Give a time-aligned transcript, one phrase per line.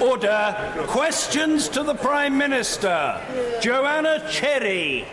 [0.00, 0.84] Order.
[0.86, 3.20] Questions to the Prime Minister.
[3.60, 5.04] Joanna Cherry.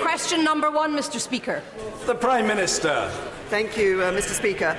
[0.00, 1.20] Question number one, Mr.
[1.20, 1.62] Speaker.
[2.06, 3.08] The Prime Minister.
[3.48, 4.30] Thank you, uh, Mr.
[4.30, 4.76] Speaker.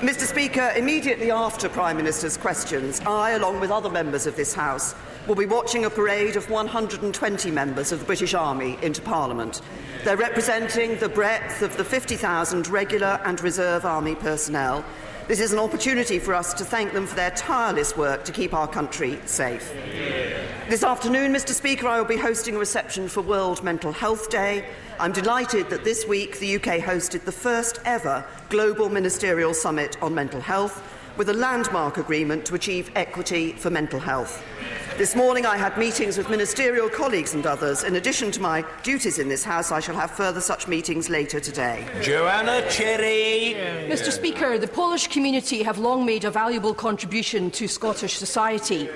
[0.00, 0.22] Mr.
[0.22, 4.94] Speaker, immediately after Prime Minister's questions, I, along with other members of this House,
[5.28, 9.62] will be watching a parade of 120 members of the British Army into Parliament.
[10.02, 14.84] They're representing the breadth of the 50,000 regular and reserve Army personnel.
[15.26, 18.52] This is an opportunity for us to thank them for their tireless work to keep
[18.52, 19.72] our country safe.
[20.68, 21.54] This afternoon, Mr.
[21.54, 24.68] Speaker, I will be hosting a reception for World Mental Health Day.
[25.00, 30.14] I'm delighted that this week the UK hosted the first ever Global Ministerial Summit on
[30.14, 30.82] Mental Health
[31.16, 34.44] with a landmark agreement to achieve equity for mental health.
[34.96, 37.82] This morning I had meetings with ministerial colleagues and others.
[37.82, 41.40] In addition to my duties in this House, I shall have further such meetings later
[41.40, 41.84] today.
[42.00, 43.54] Joanna Cherry.
[43.90, 44.12] Mr.
[44.12, 48.88] Speaker, the Polish community have long made a valuable contribution to Scottish society.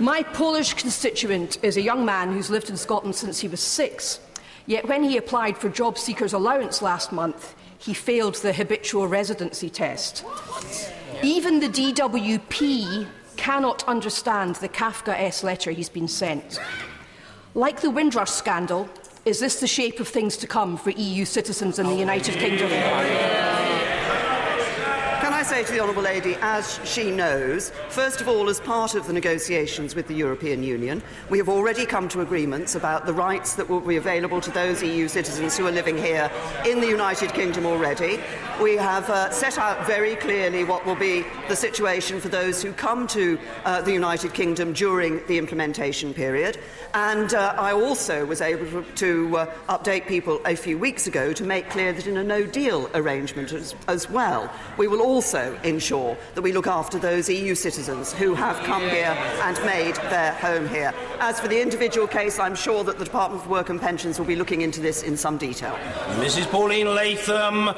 [0.00, 4.18] My Polish constituent is a young man who's lived in Scotland since he was six.
[4.66, 9.70] Yet when he applied for job seekers allowance last month, he failed the habitual residency
[9.70, 10.24] test.
[11.22, 13.06] Even the DWP
[13.42, 16.60] cannot understand the Kafka-esque letter he's been sent.
[17.56, 18.88] Like the Windrush scandal,
[19.24, 22.70] is this the shape of things to come for EU citizens in the United Kingdom?
[25.52, 29.12] Say to the Honourable Lady, as she knows, first of all, as part of the
[29.12, 33.68] negotiations with the European Union, we have already come to agreements about the rights that
[33.68, 36.30] will be available to those EU citizens who are living here
[36.66, 38.18] in the United Kingdom already.
[38.62, 42.72] We have uh, set out very clearly what will be the situation for those who
[42.72, 46.58] come to uh, the United Kingdom during the implementation period.
[46.94, 51.34] And uh, I also was able to, to uh, update people a few weeks ago
[51.34, 55.41] to make clear that in a no deal arrangement as, as well, we will also
[55.64, 60.32] ensure that we look after those EU citizens who have come here and made their
[60.34, 60.92] home here.
[61.20, 64.26] As for the individual case, I'm sure that the Department for Work and Pensions will
[64.26, 65.78] be looking into this in some detail.
[66.16, 66.50] Mrs.
[66.50, 67.66] Pauline Latham.
[67.66, 67.76] What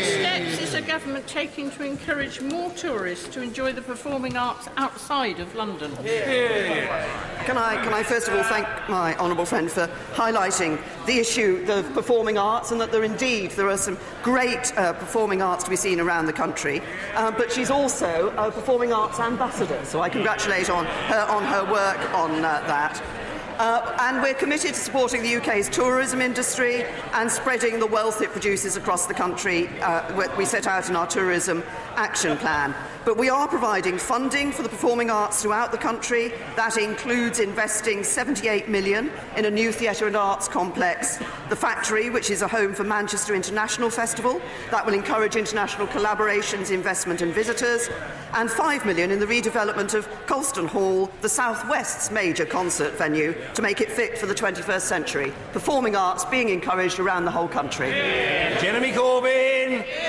[0.00, 5.40] steps is the government taking to encourage more tourists to enjoy the performing arts outside
[5.40, 5.90] of London?
[5.96, 11.64] Can I, can I first of all thank my honourable friend for highlighting the issue
[11.68, 15.70] of performing arts and that there indeed there are some great uh, performing arts to
[15.70, 16.80] be seen around the country.
[17.14, 21.64] Uh, but she's also a performing arts ambassador, so I congratulate on her on her
[21.70, 23.25] work on uh, that.
[23.58, 26.84] Uh, and we're committed to supporting the UK's tourism industry
[27.14, 29.66] and spreading the wealth it produces across the country.
[29.80, 31.62] Uh, we set out in our tourism
[31.94, 32.74] action plan.
[33.06, 36.32] But we are providing funding for the performing arts throughout the country.
[36.56, 41.18] That includes investing 78 million in a new theatre and arts complex,
[41.48, 44.42] the Factory, which is a home for Manchester International Festival.
[44.72, 47.88] That will encourage international collaborations, investment and visitors,
[48.34, 53.62] and 5 million in the redevelopment of Colston Hall, the Southwest's major concert venue, to
[53.62, 55.32] make it fit for the 21st century.
[55.52, 57.90] Performing arts being encouraged around the whole country.
[57.92, 60.05] Jeremy Corbyn.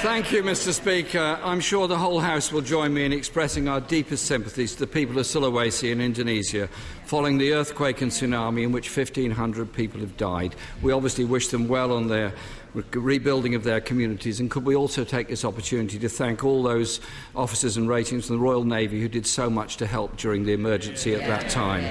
[0.00, 0.72] Thank you, Mr.
[0.72, 1.40] Speaker.
[1.42, 4.86] I'm sure the whole House will join me in expressing our deepest sympathies to the
[4.86, 6.68] people of Sulawesi in Indonesia
[7.04, 10.54] following the earthquake and tsunami in which 1,500 people have died.
[10.82, 12.32] We obviously wish them well on their
[12.74, 14.38] rebuilding of their communities.
[14.38, 17.00] And could we also take this opportunity to thank all those
[17.34, 20.52] officers and ratings from the Royal Navy who did so much to help during the
[20.52, 21.84] emergency at that time?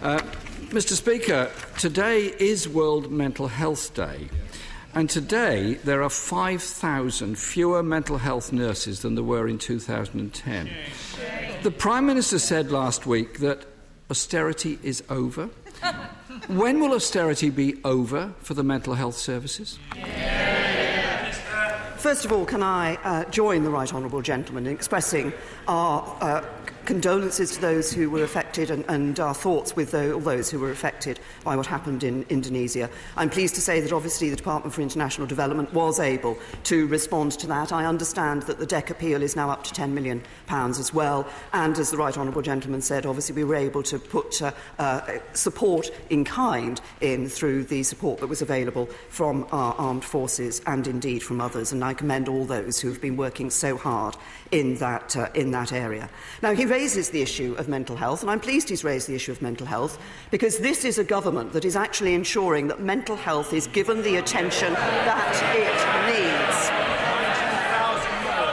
[0.00, 0.20] Uh,
[0.68, 0.92] Mr.
[0.92, 4.28] Speaker, today is World Mental Health Day.
[4.92, 10.70] And today, there are 5,000 fewer mental health nurses than there were in 2010.
[11.62, 13.66] The Prime Minister said last week that
[14.10, 15.48] austerity is over.
[16.48, 19.78] when will austerity be over for the mental health services?
[21.96, 25.32] First of all, can I uh, join the Right Honourable Gentleman in expressing
[25.68, 26.44] our uh,
[26.84, 30.70] condolences to those who were affected and, and our thoughts with all those who were
[30.70, 32.88] affected by what happened in Indonesia.
[33.16, 37.32] I'm pleased to say that obviously the Department for International Development was able to respond
[37.32, 37.72] to that.
[37.72, 41.26] I understand that the DEC appeal is now up to £10 million as well.
[41.52, 45.18] And as the Right Honourable Gentleman said, obviously we were able to put uh, uh,
[45.32, 50.86] support in kind in through the support that was available from our armed forces and
[50.86, 51.72] indeed from others.
[51.72, 54.16] And I commend all those who have been working so hard
[54.50, 56.08] in that, uh, in that area.
[56.42, 59.32] Now, he raises the issue of mental health, and I'm pleased he's raised the issue
[59.32, 59.98] of mental health
[60.30, 64.16] because this is a government that is actually ensuring that mental health is given the
[64.16, 65.80] attention that it
[66.14, 66.90] needs.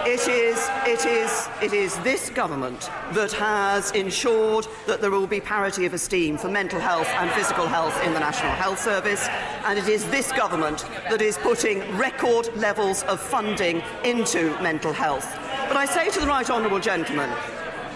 [0.08, 5.40] It is, it is, it is this government that has ensured that there will be
[5.40, 9.28] parity of esteem for mental health and physical health in the National Health Service,
[9.66, 15.38] and it is this government that is putting record levels of funding into mental health.
[15.68, 17.30] But I say to the right honourable gentleman,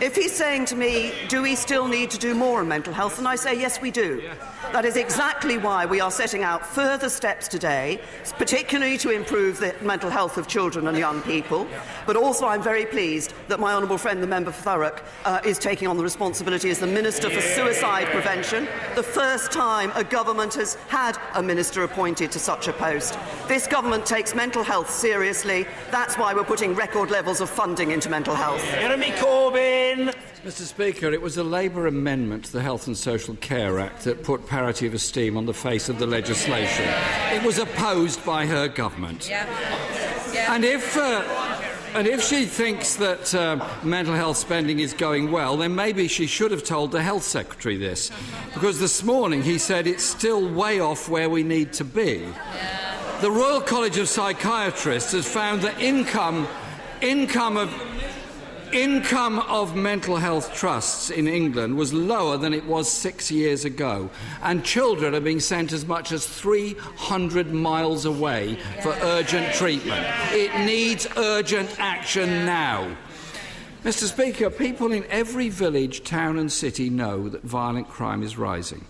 [0.02, 3.20] if he's saying to me, do we still need to do more on mental health?
[3.20, 4.28] And I say, yes, we do.
[4.72, 8.02] That is exactly why we are setting out further steps today,
[8.38, 11.68] particularly to improve the mental health of children and young people.
[12.08, 15.60] But also, I'm very pleased that my honourable friend, the member for Thurrock, uh, is
[15.60, 20.56] taking on the responsibility as the Minister for Suicide Prevention, the first time a government
[20.56, 23.20] has had a minister appointed to such a post.
[23.48, 25.68] This government takes mental health seriously.
[25.92, 28.64] That's why we're putting record levels of funding into mental health.
[28.72, 29.91] Jeremy Corbyn.
[29.98, 34.24] Mr Speaker, it was a Labour amendment to the Health and Social Care Act that
[34.24, 36.86] put parity of esteem on the face of the legislation.
[37.32, 39.28] It was opposed by her government.
[39.30, 39.46] Yeah.
[40.34, 40.54] Yeah.
[40.54, 40.98] And if.
[40.98, 46.08] Uh, and if she thinks that uh, mental health spending is going well, then maybe
[46.08, 48.12] she should have told the Health Secretary this.
[48.54, 52.22] Because this morning he said it's still way off where we need to be.
[52.22, 53.20] Yeah.
[53.20, 56.48] The Royal College of Psychiatrists has found that income,
[57.02, 57.70] income of
[58.74, 64.10] income of mental health trusts in England was lower than it was six years ago,
[64.44, 70.06] and children are being sent as much as 300 miles away for urgent treatment.
[70.32, 72.96] It needs urgent action now.
[73.84, 74.04] Mr.
[74.04, 78.86] Speaker, people in every village, town, and city know that violent crime is rising.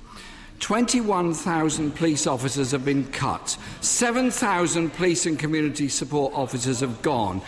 [0.59, 3.57] 21,000 police officers have been cut.
[3.81, 7.41] 7,000 police and community support officers have gone.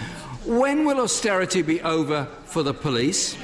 [0.45, 3.35] When will austerity be over for the police?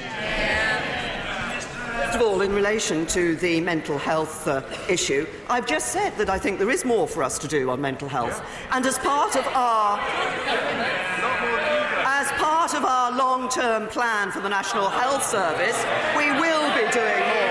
[1.94, 6.28] First of all, in relation to the mental health uh, issue, I've just said that
[6.28, 8.44] I think there is more for us to do on mental health.
[8.70, 9.98] And as part of our
[12.04, 15.82] as part of our long-term plan for the National Health Service,
[16.14, 17.49] we will be doing more for mental health.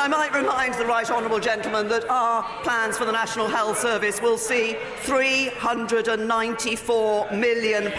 [0.00, 3.78] And I might remind the right honourable gentleman that our plans for the National Health
[3.78, 7.92] Service will see £394 million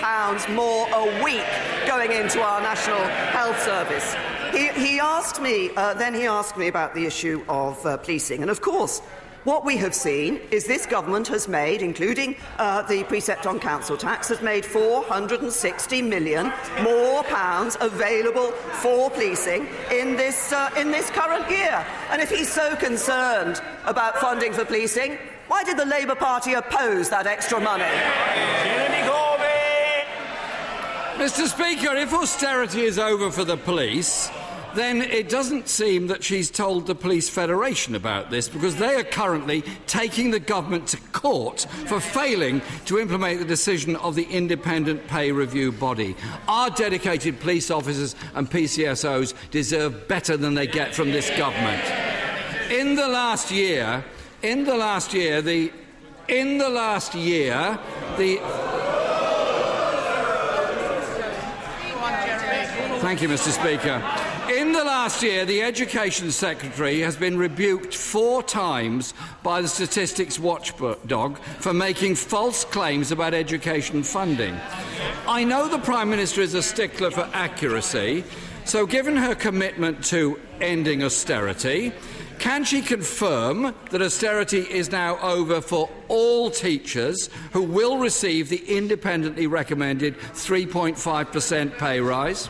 [0.55, 1.45] more a week
[1.85, 4.15] going into our National Health Service.
[4.51, 8.41] He, he asked me, uh, then he asked me about the issue of uh, policing.
[8.41, 9.03] And of course,
[9.43, 13.97] what we have seen is this government has made, including uh, the precept on council
[13.97, 16.53] tax, has made 460 million
[16.83, 21.85] more pounds available for policing in this, uh, in this current year.
[22.11, 25.17] And if he's so concerned about funding for policing,
[25.47, 27.83] why did the Labour Party oppose that extra money?
[31.21, 31.47] Mr.
[31.47, 34.29] Speaker, if austerity is over for the police,
[34.75, 39.03] then it doesn't seem that she's told the Police Federation about this because they are
[39.03, 45.07] currently taking the government to court for failing to implement the decision of the independent
[45.07, 46.15] pay review body.
[46.47, 51.83] Our dedicated police officers and PCSOs deserve better than they get from this government.
[52.71, 54.03] In the last year,
[54.41, 55.71] in the last year, the
[56.27, 57.77] in the last year,
[58.17, 58.39] the
[63.01, 63.49] Thank you, Mr.
[63.49, 64.20] Speaker.
[64.81, 69.13] The last year, the Education Secretary has been rebuked four times
[69.43, 74.59] by the Statistics Watchdog for making false claims about education funding.
[75.27, 78.23] I know the Prime Minister is a stickler for accuracy,
[78.65, 81.93] so given her commitment to ending austerity,
[82.39, 88.63] can she confirm that austerity is now over for all teachers who will receive the
[88.65, 92.49] independently recommended 3.5% pay rise?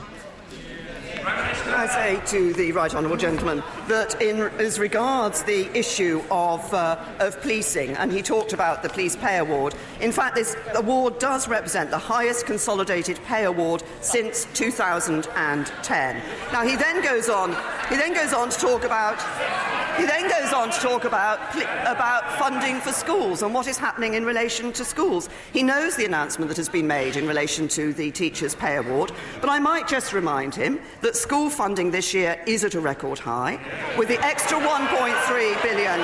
[1.24, 7.04] I say to the right honourable gentleman that, in as regards the issue of, uh,
[7.20, 9.76] of policing, and he talked about the police pay award.
[10.00, 16.22] In fact, this award does represent the highest consolidated pay award since 2010.
[16.52, 17.52] Now he then goes on.
[17.90, 19.20] He then goes on to talk about.
[19.98, 24.14] He then goes on to talk about, about funding for schools and what is happening
[24.14, 25.30] in relation to schools.
[25.52, 29.12] He knows the announcement that has been made in relation to the Teachers' Pay Award,
[29.42, 33.20] but I might just remind him that school funding this year is at a record
[33.20, 33.60] high,
[33.98, 36.00] with the extra 1.3 billion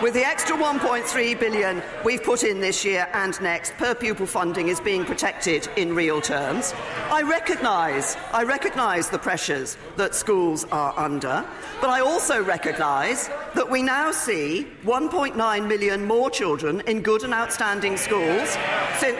[0.00, 4.68] with the extra 1.3 billion we've put in this year and next, per pupil funding
[4.68, 6.72] is being protected in real terms.
[7.10, 11.44] I recognise, I recognise the pressures that schools are under,
[11.80, 17.32] but I also recognise that we now see 1.9 million more children in good and
[17.32, 18.56] outstanding schools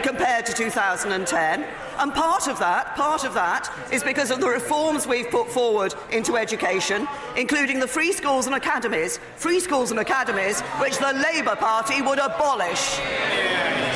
[0.02, 1.64] compared to 2010.
[1.98, 5.94] And part of that, part of that is because of the reforms we've put forward
[6.12, 11.56] into education, including the free schools and academies, free schools and academies, which the Labour
[11.56, 12.98] Party would abolish.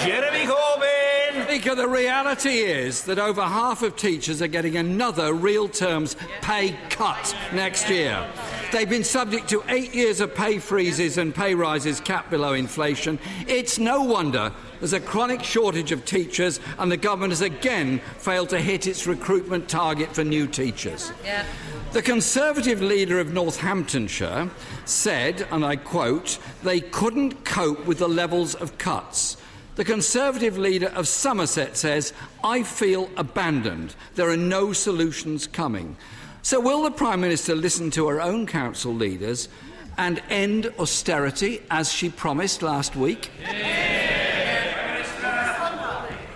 [0.04, 1.01] Jeremy Corbyn!
[1.32, 6.76] Speaker, the reality is that over half of teachers are getting another real terms pay
[6.90, 8.28] cut next year.
[8.70, 13.18] They've been subject to eight years of pay freezes and pay rises capped below inflation.
[13.46, 18.50] It's no wonder there's a chronic shortage of teachers, and the government has again failed
[18.50, 21.12] to hit its recruitment target for new teachers.
[21.24, 21.46] Yeah.
[21.92, 24.50] The Conservative leader of Northamptonshire
[24.84, 29.36] said, and I quote, they couldn't cope with the levels of cuts.
[29.74, 32.12] The Conservative leader of Somerset says,
[32.44, 33.94] I feel abandoned.
[34.16, 35.96] There are no solutions coming.
[36.42, 39.48] So, will the Prime Minister listen to her own council leaders
[39.96, 43.30] and end austerity as she promised last week?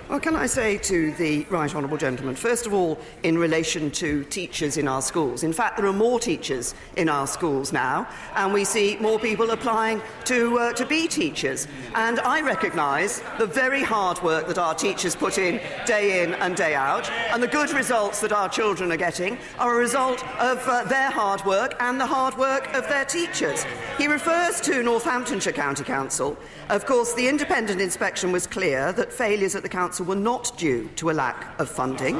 [0.09, 4.23] Well, can I say to the Right Honourable Gentleman, first of all, in relation to
[4.23, 8.53] teachers in our schools, in fact, there are more teachers in our schools now, and
[8.53, 11.67] we see more people applying to, uh, to be teachers.
[11.97, 16.55] And I recognise the very hard work that our teachers put in day in and
[16.55, 20.65] day out, and the good results that our children are getting are a result of
[20.69, 23.65] uh, their hard work and the hard work of their teachers.
[23.99, 26.37] He refers to Northamptonshire County Council.
[26.69, 30.89] Of course, the independent inspection was clear that failures at the council were not due
[30.97, 32.17] to a lack of funding.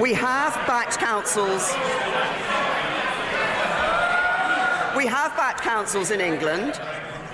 [0.00, 1.72] We have backed councils.
[4.96, 6.80] We have backed councils in England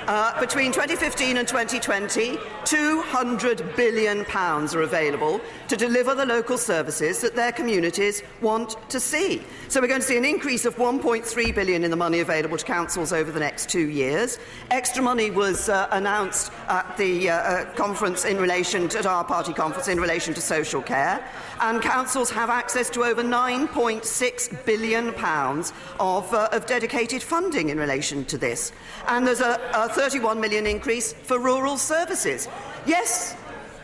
[0.06, 7.20] uh, between 2015 and 2020, 200 billion pounds are available to deliver the local services
[7.20, 9.42] that their communities want to see.
[9.68, 12.64] So we're going to see an increase of £1.3 billion in the money available to
[12.64, 14.38] councils over the next two years.
[14.70, 19.24] Extra money was uh, announced at the uh, uh conference in relation to at our
[19.24, 21.26] party conference in relation to social care,
[21.60, 27.78] and councils have access to over 9.6 billion pounds of, uh, of dedicated funding in
[27.78, 28.72] relation to this.
[29.08, 32.48] And there's a, a 31 million increase for rural services.
[32.84, 33.34] Yes,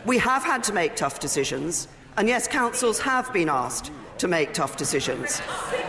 [0.05, 4.53] we have had to make tough decisions, and yes, councils have been asked to make
[4.53, 5.41] tough decisions.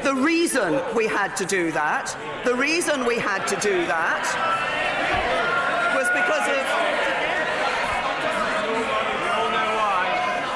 [0.03, 2.17] The reason we had to do that,
[2.47, 4.25] the reason we had to do that
[5.95, 6.65] was because of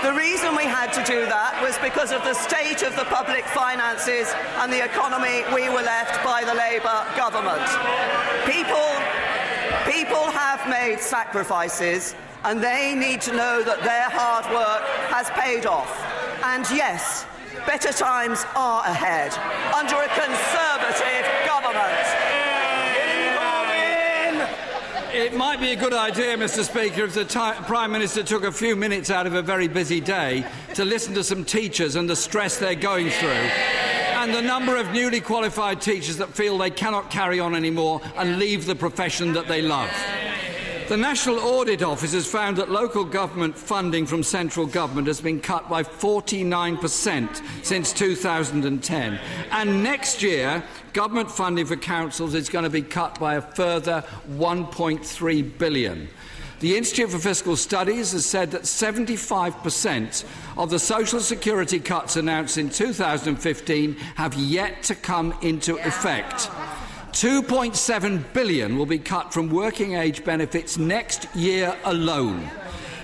[0.03, 3.45] The reason we had to do that was because of the state of the public
[3.45, 7.69] finances and the economy we were left by the Labour government.
[8.49, 8.89] People
[9.99, 12.15] People have made sacrifices
[12.45, 15.91] and they need to know that their hard work has paid off.
[16.45, 17.27] And yes,
[17.67, 19.33] better times are ahead
[19.75, 22.39] under a Conservative government.
[25.13, 26.63] It might be a good idea, Mr.
[26.63, 27.25] Speaker, if the
[27.67, 31.25] Prime Minister took a few minutes out of a very busy day to listen to
[31.25, 33.88] some teachers and the stress they're going through
[34.19, 38.37] and the number of newly qualified teachers that feel they cannot carry on anymore and
[38.37, 39.89] leave the profession that they love.
[40.89, 45.39] The National Audit Office has found that local government funding from central government has been
[45.39, 49.21] cut by 49% since 2010.
[49.53, 54.03] And next year, government funding for councils is going to be cut by a further
[54.31, 56.09] 1.3 billion.
[56.61, 60.25] The Institute for Fiscal Studies has said that 75%
[60.57, 66.51] of the social security cuts announced in 2015 have yet to come into effect.
[67.13, 72.51] 2.7 billion will be cut from working age benefits next year alone.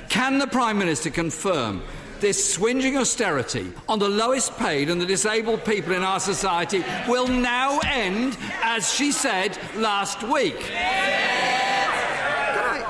[0.08, 1.80] Can the Prime Minister confirm
[2.18, 7.28] this swinging austerity on the lowest paid and the disabled people in our society will
[7.28, 10.72] now end, as she said last week?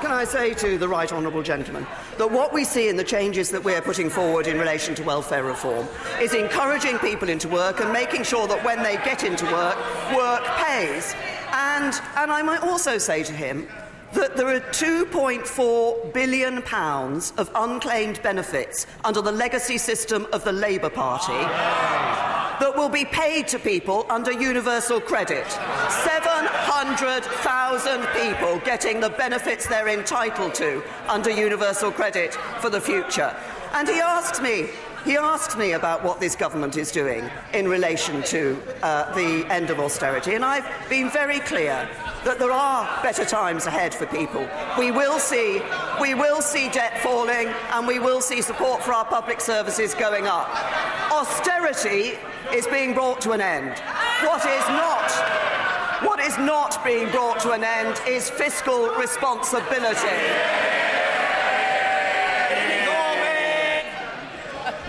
[0.05, 1.87] Can I say to the right honourable gentleman
[2.19, 5.43] that what we see in the changes that we're putting forward in relation to welfare
[5.43, 5.89] reform
[6.21, 9.79] is encouraging people into work and making sure that when they get into work,
[10.15, 11.15] work pays.
[11.53, 13.67] And, and I might also say to him
[14.13, 20.53] that there are 2.4 billion pounds of unclaimed benefits under the legacy system of the
[20.53, 25.51] Labour Party that will be paid to people under universal credit.
[25.51, 33.35] 700,000 people getting the benefits they're entitled to under universal credit for the future.
[33.73, 34.69] And he asks me,
[35.05, 39.69] he asked me about what this government is doing in relation to uh, the end
[39.69, 41.89] of austerity, and I've been very clear
[42.25, 44.49] that there are better times ahead for people.
[44.79, 45.61] We will see,
[46.01, 50.27] we will see debt falling, and we will see support for our public services going
[50.27, 50.49] up.
[51.13, 52.19] Austerity
[52.53, 53.79] is being brought to an end.
[54.27, 55.11] What is not,
[56.03, 60.84] what is not being brought to an end is fiscal responsibility.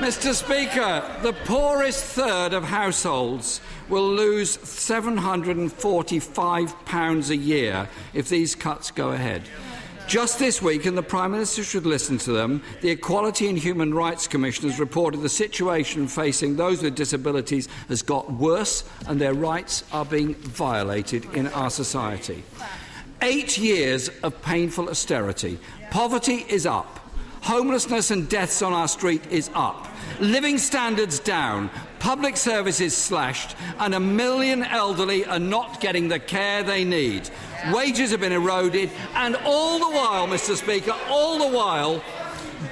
[0.06, 0.34] Mr.
[0.36, 3.60] Speaker, the poorest third of households
[3.90, 9.42] will lose £745 a year if these cuts go ahead.
[10.06, 13.96] Just this week, and the Prime Minister should listen to them, the Equality and Human
[13.96, 19.34] Rights Commission has reported the situation facing those with disabilities has got worse and their
[19.34, 22.44] rights are being violated in our society.
[23.24, 25.58] Eight years of painful austerity.
[25.90, 27.05] Poverty is up.
[27.46, 29.88] Homelessness and deaths on our street is up.
[30.20, 31.70] Living standards down.
[32.00, 33.56] Public services slashed.
[33.78, 37.30] And a million elderly are not getting the care they need.
[37.72, 38.90] Wages have been eroded.
[39.14, 40.56] And all the while, Mr.
[40.56, 42.04] Speaker, all the while,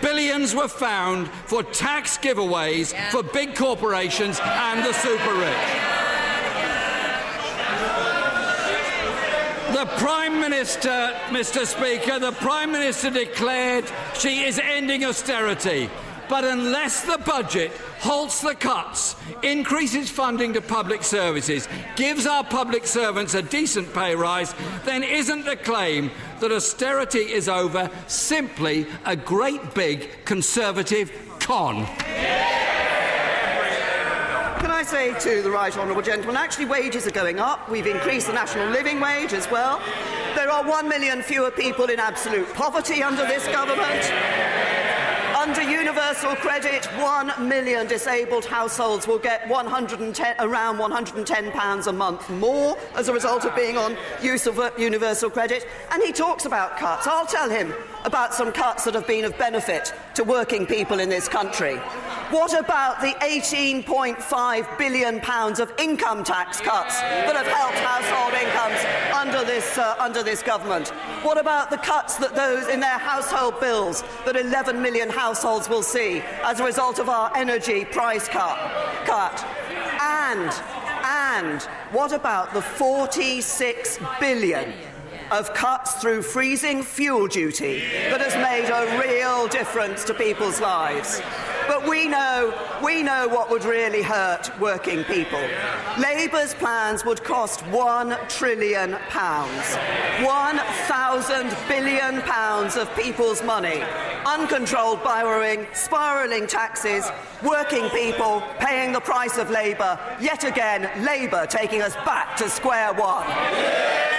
[0.02, 5.93] billions were found for tax giveaways for big corporations and the super rich.
[9.84, 11.66] The Prime Minister, Mr.
[11.66, 15.90] Speaker, the Prime Minister declared she is ending austerity.
[16.30, 22.88] But unless the budget halts the cuts, increases funding to public services, gives our public
[22.88, 29.18] servants a decent pay rise, then isn't the claim that austerity is over simply a
[29.18, 31.12] great big conservative
[31.42, 31.86] con?
[31.86, 32.63] Can
[34.84, 37.70] I say to the right honourable gentleman, actually wages are going up.
[37.70, 39.82] We've increased the national living wage as well.
[40.36, 44.12] There are one million fewer people in absolute poverty under this government.
[45.38, 52.78] Under universal credit, one million disabled households will get 110, around £110 a month more
[52.96, 55.66] as a result of being on use of uh, universal credit.
[55.92, 57.08] And he talks about cuts.
[57.08, 57.74] I'll tell him
[58.06, 61.76] about some cuts that have been of benefit to working people in this country.
[62.30, 69.46] What about the £18.5 billion of income tax cuts that have helped household incomes under
[69.46, 70.90] this, uh, under this government?
[71.24, 75.84] What about the cuts that those in their household bills that 11 million households will
[75.84, 78.58] see as a result of our energy price cut?
[79.06, 79.46] cut?
[80.02, 80.52] And,
[81.06, 84.74] and what about the 46 billion
[85.34, 87.80] of cuts through freezing fuel duty
[88.12, 91.24] that has made a real difference to people's lives.
[91.68, 95.42] But we know, we know what would really hurt working people.
[95.98, 99.76] Labour's plans would cost one trillion pounds.
[100.24, 103.82] One thousand billion pounds of people's money.
[104.28, 107.10] Uncontrolled borrowing, spiralling taxes,
[107.42, 109.98] working people paying the price of labour.
[110.22, 114.13] Yet again, Labour taking us back to square one.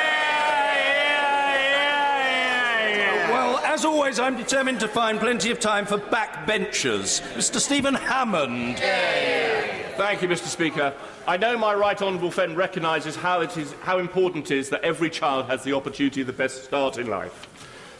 [3.74, 7.20] As always, I'm determined to find plenty of time for backbenchers.
[7.32, 7.58] Mr.
[7.58, 8.78] Stephen Hammond.
[8.78, 10.46] Thank you, Mr.
[10.46, 10.94] Speaker.
[11.26, 13.44] I know my right honourable friend recognises how,
[13.82, 17.08] how important it is that every child has the opportunity of the best start in
[17.08, 17.32] life.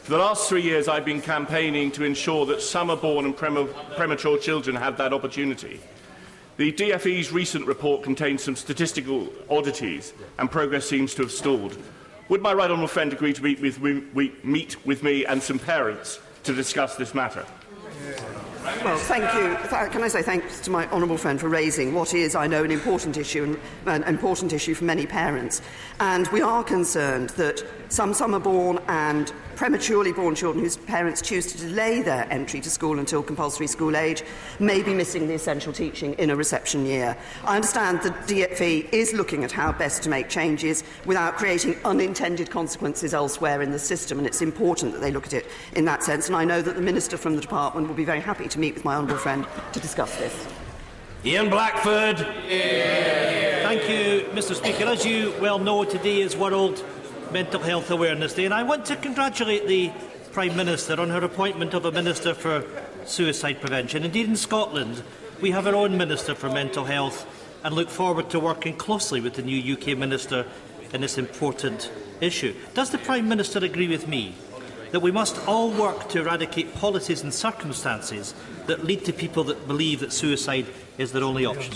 [0.03, 4.37] For the last three years, I've been campaigning to ensure that summer-born and prem premature
[4.37, 5.81] children have that opportunity.
[6.55, 11.77] The DFE's recent report contains some statistical oddities, and progress seems to have stalled.
[12.29, 13.79] Would my right honourable friend agree to meet with,
[14.43, 17.45] meet with me and some parents to discuss this matter?
[18.83, 19.55] Well, thank you.
[19.91, 22.71] Can I say thanks to my honourable friend for raising what is, I know, an
[22.71, 25.61] important issue an important issue for many parents.
[25.99, 31.57] And we are concerned that some summer-born and prematurely born children whose parents choose to
[31.57, 34.23] delay their entry to school until compulsory school age
[34.59, 37.17] may be missing the essential teaching in a reception year.
[37.43, 42.49] I understand the DFE is looking at how best to make changes without creating unintended
[42.49, 46.03] consequences elsewhere in the system, and it's important that they look at it in that
[46.03, 46.27] sense.
[46.27, 48.73] And I know that the Minister from the Department will be very happy to meet
[48.73, 50.47] with my honourable friend to discuss this.
[51.23, 52.19] Ian Blackford.
[52.19, 54.85] Thank you, Mr Speaker.
[54.85, 56.83] As you well know, today is World
[57.31, 59.91] Mental Health Awareness Day, and I want to congratulate the
[60.31, 62.65] Prime Minister on her appointment of a Minister for
[63.05, 64.03] Suicide Prevention.
[64.03, 65.03] Indeed, in Scotland,
[65.41, 67.25] we have our own Minister for Mental Health
[67.63, 70.45] and look forward to working closely with the new UK Minister
[70.93, 72.53] in this important issue.
[72.73, 74.35] Does the Prime Minister agree with me
[74.91, 78.33] that we must all work to eradicate policies and circumstances
[78.67, 80.65] that lead to people that believe that suicide
[80.97, 81.73] is their only option?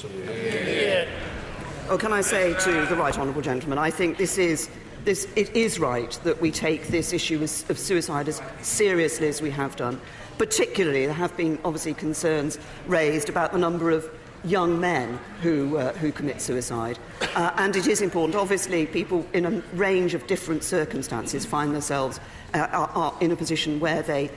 [1.90, 4.70] Oh, can I say to the right honourable gentleman, I think this is
[5.10, 9.50] this, it is right that we take this issue of suicide as seriously as we
[9.50, 10.00] have done.
[10.38, 14.08] Particularly, there have been obviously concerns raised about the number of
[14.44, 17.00] young men who, uh, who commit suicide.
[17.34, 18.36] Uh, and it is important.
[18.36, 22.20] Obviously, people in a range of different circumstances find themselves
[22.54, 24.30] uh, are, are in a position where they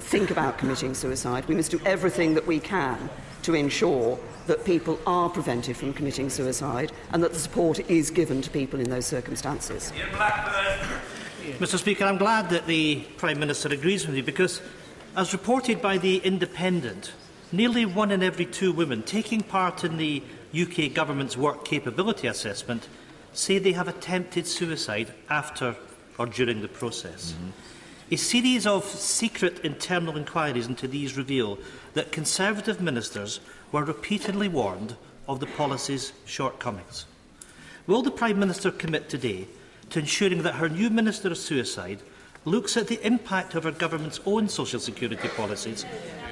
[0.00, 1.46] think about committing suicide.
[1.48, 3.08] We must do everything that we can
[3.44, 8.42] to ensure that people are prevented from committing suicide and that the support is given
[8.42, 9.92] to people in those circumstances.
[11.58, 14.60] Mr Speaker, I'm glad that the Prime Minister agrees with me because,
[15.16, 17.12] as reported by The Independent,
[17.52, 20.22] nearly one in every two women taking part in the
[20.58, 22.88] UK Government's Work Capability Assessment
[23.32, 25.76] say they have attempted suicide after
[26.18, 27.32] or during the process.
[27.32, 27.52] Mm -hmm.
[28.12, 31.58] A series of secret internal inquiries into these reveal
[31.94, 33.40] that Conservative ministers
[33.72, 34.96] were repeatedly warned
[35.28, 37.06] of the policy's shortcomings.
[37.86, 39.46] Will the Prime Minister commit today
[39.90, 42.00] to ensuring that her new Minister of Suicide
[42.44, 45.84] looks at the impact of her government's own social security policies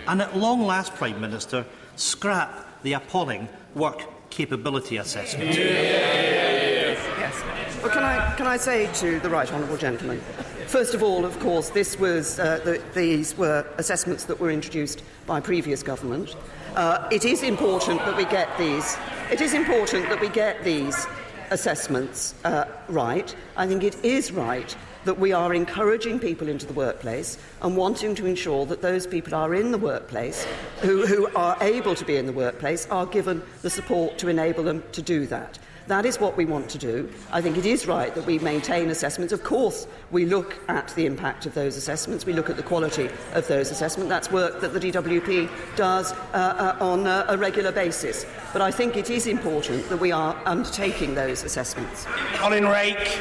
[0.06, 1.64] and at long last, Prime Minister,
[1.96, 5.54] scrap the appalling work capability assessment?
[5.54, 6.98] Yes.
[7.18, 7.82] yes.
[7.82, 10.20] Well, can, I, can I say to the right honourable gentleman,
[10.66, 15.02] first of all, of course, this was, uh, the, these were assessments that were introduced
[15.26, 16.34] by previous government.
[16.74, 18.96] Uh, it is important that we get these.
[19.30, 21.06] It is important that we get these
[21.50, 23.34] assessments uh, right.
[23.58, 28.14] I think it is right that we are encouraging people into the workplace and wanting
[28.14, 30.46] to ensure that those people are in the workplace
[30.80, 34.64] who, who are able to be in the workplace are given the support to enable
[34.64, 35.58] them to do that.
[35.88, 37.10] That is what we want to do.
[37.30, 39.32] I think it is right that we maintain assessments.
[39.32, 42.24] Of course, we look at the impact of those assessments.
[42.24, 44.08] We look at the quality of those assessments.
[44.08, 48.26] That's work that the DWP does uh, uh, on uh, a regular basis.
[48.52, 52.04] But I think it is important that we are undertaking those assessments.
[52.34, 53.18] Hollinrake.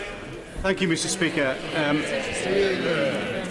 [0.62, 1.58] Thank you, Mr Speaker.
[1.76, 2.04] Um,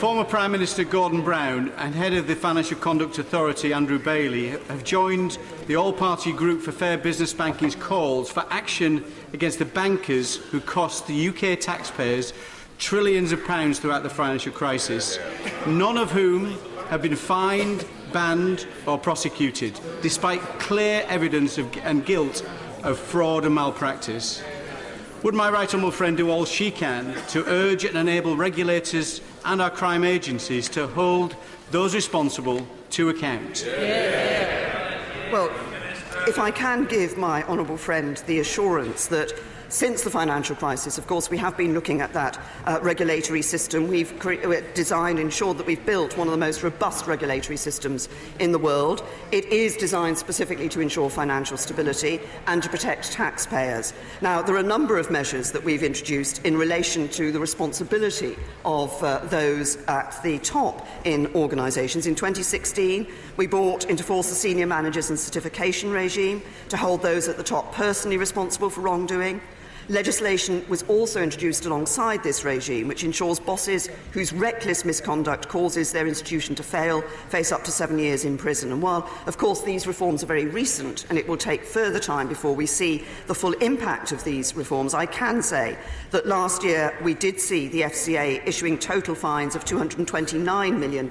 [0.00, 4.82] former Prime Minister Gordon Brown and Head of the Financial Conduct Authority Andrew Bailey have
[4.82, 5.36] joined
[5.66, 11.06] the All-Party Group for Fair Business Banking's calls for action against the bankers who cost
[11.06, 12.32] the UK taxpayers
[12.78, 15.18] trillions of pounds throughout the financial crisis,
[15.66, 16.56] none of whom
[16.88, 22.42] have been fined, banned or prosecuted, despite clear evidence of, and guilt
[22.84, 24.42] of fraud and malpractice.
[25.22, 29.60] Would my right honourable friend do all she can to urge and enable regulators and
[29.62, 31.36] our crime agencies to hold
[31.70, 33.64] those responsible to account?
[33.66, 34.98] Yeah.
[35.32, 35.50] Well,
[36.26, 39.32] if I can give my honourable friend the assurance that
[39.70, 43.86] since the financial crisis, of course, we have been looking at that uh, regulatory system.
[43.86, 48.08] We've uh, designed, ensured that we've built one of the most robust regulatory systems
[48.40, 49.04] in the world.
[49.30, 53.94] It is designed specifically to ensure financial stability and to protect taxpayers.
[54.20, 58.36] Now, there are a number of measures that we've introduced in relation to the responsibility
[58.64, 62.08] of uh, those at the top in organisations.
[62.08, 63.06] In 2016,
[63.36, 67.44] we brought into force the senior managers and certification regime to hold those at the
[67.44, 69.40] top personally responsible for wrongdoing.
[69.90, 76.06] Legislation was also introduced alongside this regime, which ensures bosses whose reckless misconduct causes their
[76.06, 78.70] institution to fail face up to seven years in prison.
[78.70, 82.28] And while, of course, these reforms are very recent and it will take further time
[82.28, 85.76] before we see the full impact of these reforms, I can say
[86.12, 91.10] that last year we did see the FCA issuing total fines of £229 million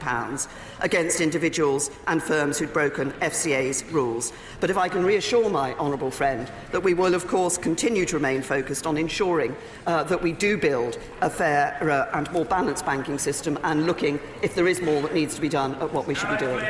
[0.81, 4.33] against individuals and firms who'd broken FCA's rules.
[4.59, 8.15] But if I can reassure my honourable friend that we will, of course, continue to
[8.15, 9.55] remain focused on ensuring
[9.87, 14.19] uh, that we do build a fair uh, and more balanced banking system and looking
[14.41, 16.65] if there is more that needs to be done at what we should be doing.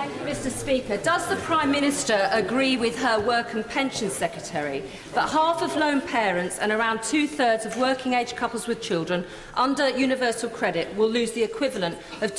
[0.00, 0.96] Thank you, Mr Speaker.
[0.98, 6.00] Does the Prime Minister agree with her Work and Pension Secretary that half of lone
[6.00, 11.42] parents and around two-thirds of working-age couples with children under universal credit will lose the
[11.42, 12.34] equivalent of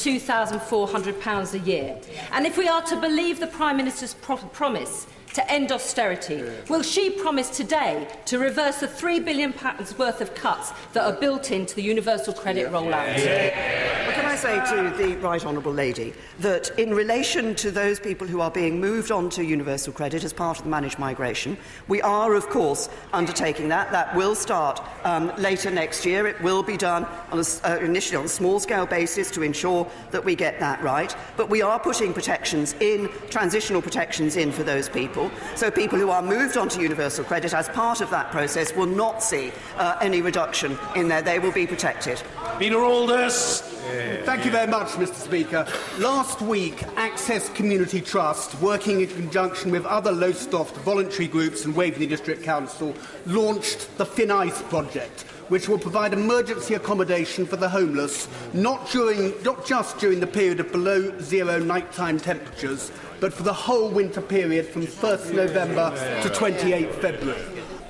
[0.69, 1.97] £2,400 a year?
[2.31, 6.43] And if we are to believe the Prime Minister's pro promise to end austerity?
[6.69, 9.53] Will she promise today to reverse the £3 billion
[9.97, 13.15] worth of cuts that are built into the universal credit rollout?
[13.15, 18.49] I say to the right honourable lady that in relation to those people who are
[18.49, 21.55] being moved on to universal credit as part of the managed migration,
[21.87, 23.91] we are, of course, undertaking that.
[23.91, 26.25] That will start um, later next year.
[26.25, 30.25] It will be done on a, uh, initially on a small-scale basis to ensure that
[30.25, 31.15] we get that right.
[31.37, 35.29] But we are putting protections in, transitional protections in for those people.
[35.55, 38.87] So people who are moved on to universal credit as part of that process will
[38.87, 41.21] not see uh, any reduction in there.
[41.21, 42.23] They will be protected.
[42.57, 43.70] Peter Aldous.
[43.91, 45.67] Thank you very much, Mr Speaker.
[45.99, 52.07] Last week, Access Community Trust, working in conjunction with other Lowestoft voluntary groups and Waveney
[52.07, 58.29] District Council, launched the Thin Ice Project, which will provide emergency accommodation for the homeless,
[58.53, 63.53] not, during, not just during the period of below zero nighttime temperatures, but for the
[63.53, 65.89] whole winter period from 1st November
[66.21, 67.41] to 28th February.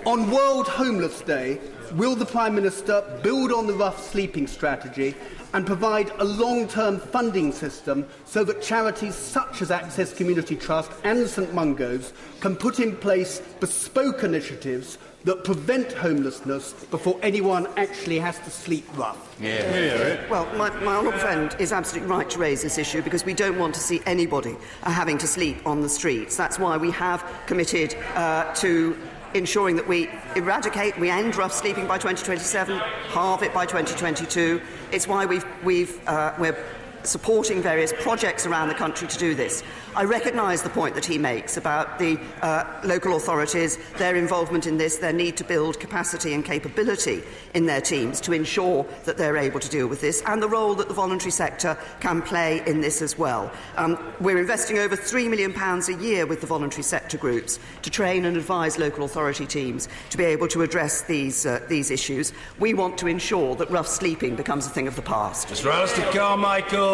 [0.07, 1.59] On World Homeless Day,
[1.93, 5.13] Will the Prime Minister build on the rough sleeping strategy
[5.53, 11.27] and provide a long-term funding system so that charities such as Access Community Trust and
[11.27, 18.39] St Mungo's can put in place bespoke initiatives that prevent homelessness before anyone actually has
[18.39, 19.35] to sleep rough.
[19.39, 19.77] Yeah.
[19.77, 20.29] Yeah.
[20.29, 23.59] Well, my, my honourable friend is absolutely right to raise this issue because we don't
[23.59, 26.37] want to see anybody uh, having to sleep on the streets.
[26.37, 28.97] That's why we have committed uh, to
[29.33, 32.77] ensuring that we eradicate, we end rough sleeping by 2027,
[33.09, 34.61] halve it by 2022.
[34.91, 36.57] It's why we've, we've, uh, we're
[37.03, 39.63] supporting various projects around the country to do this.
[39.95, 44.77] I recognise the point that he makes about the uh, local authorities, their involvement in
[44.77, 49.35] this, their need to build capacity and capability in their teams to ensure that they're
[49.35, 52.79] able to deal with this, and the role that the voluntary sector can play in
[52.79, 53.51] this as well.
[53.75, 58.25] Um, we're investing over £3 million a year with the voluntary sector groups to train
[58.25, 62.31] and advise local authority teams to be able to address these, uh, these issues.
[62.59, 65.49] We want to ensure that rough sleeping becomes a thing of the past.
[65.49, 66.90] Mr Alistair Carmichael.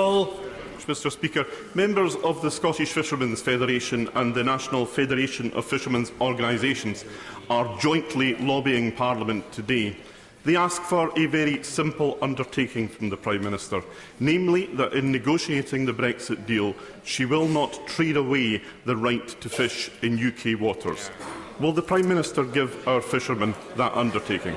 [0.88, 1.46] Mr Speaker.
[1.76, 7.04] Members of the Scottish Fishermen's Federation and the National Federation of Fishermen's Organisations
[7.50, 9.98] are jointly lobbying Parliament today.
[10.46, 13.82] They ask for a very simple undertaking from the Prime Minister,
[14.22, 19.50] namely that in negotiating the Brexit deal, she will not trade away the right to
[19.50, 21.12] fish in UK waters.
[21.60, 24.56] Will the Prime Minister give our fishermen that undertaking?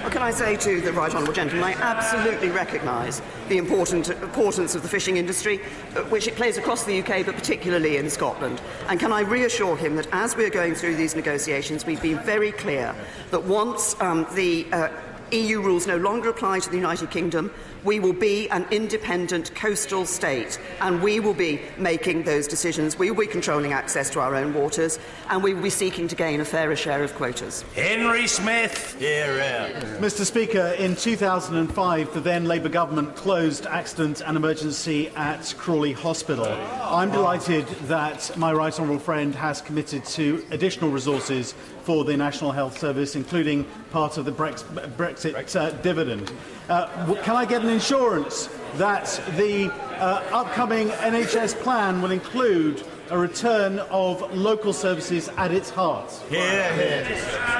[0.00, 4.74] Well, can I say to the Right Honourable Gentleman, I absolutely recognise the important, importance
[4.74, 5.60] of the fishing industry,
[5.94, 8.62] uh, which it plays across the UK, but particularly in Scotland.
[8.88, 12.50] And can I reassure him that as we're going through these negotiations, we've been very
[12.50, 12.94] clear
[13.30, 14.88] that once um, the uh,
[15.32, 17.52] EU rules no longer apply to the United Kingdom,
[17.84, 22.98] we will be an independent coastal state and we will be making those decisions.
[22.98, 26.16] We will be controlling access to our own waters and we will be seeking to
[26.16, 27.62] gain a fairer share of quotas.
[27.74, 28.98] Henry Smith.
[28.98, 29.98] Hear, hear.
[30.00, 36.46] Mr Speaker, in 2005 the then Labour government closed accident and emergency at Crawley Hospital.
[36.82, 41.54] I'm delighted that my right honourable friend has committed to additional resources
[41.90, 46.32] for the National Health Service, including part of the Brexit uh, dividend.
[46.68, 46.86] Uh,
[47.24, 53.80] can I get an insurance that the uh, upcoming NHS plan will include a return
[53.90, 56.12] of local services at its heart?
[56.30, 56.38] Yeah,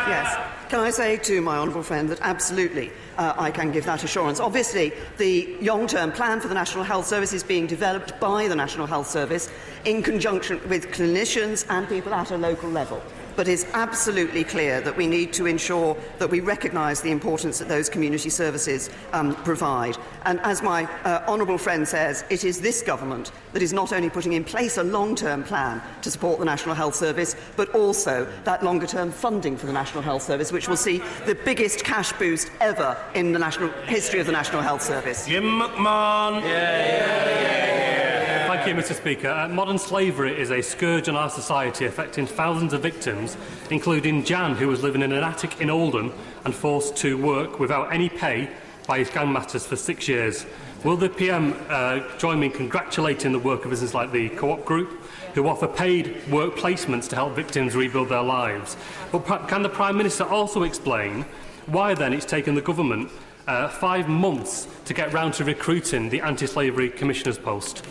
[0.06, 0.36] Yes.
[0.68, 4.38] Can I say to my honourable friend that absolutely uh, I can give that assurance?
[4.38, 8.54] Obviously, the long term plan for the National Health Service is being developed by the
[8.54, 9.50] National Health Service
[9.84, 13.02] in conjunction with clinicians and people at a local level
[13.36, 17.68] but it's absolutely clear that we need to ensure that we recognise the importance that
[17.68, 19.96] those community services um, provide.
[20.24, 24.10] And as my uh, honourable friend says, it is this government that is not only
[24.10, 28.62] putting in place a long-term plan to support the National Health Service, but also that
[28.62, 32.96] longer-term funding for the National Health Service, which will see the biggest cash boost ever
[33.14, 35.26] in the national history of the National Health Service.
[35.26, 36.42] Jim McMahon.
[36.42, 38.19] Yeah, yeah, yeah,
[38.60, 39.30] Thank you, Mr Speaker.
[39.30, 43.38] Uh, modern slavery is a scourge on our society, affecting thousands of victims,
[43.70, 46.12] including Jan, who was living in an attic in Oldham
[46.44, 48.50] and forced to work without any pay
[48.86, 50.44] by his gangmasters for six years.
[50.84, 54.66] Will the PM uh, join me in congratulating the work of businesses like the Co-op
[54.66, 54.90] Group,
[55.32, 58.76] who offer paid work placements to help victims rebuild their lives?
[59.10, 61.24] But can the Prime Minister also explain
[61.64, 63.10] why then it's taken the government
[63.50, 67.84] uh, five months to get round to recruiting the anti-slavery commissioner's post.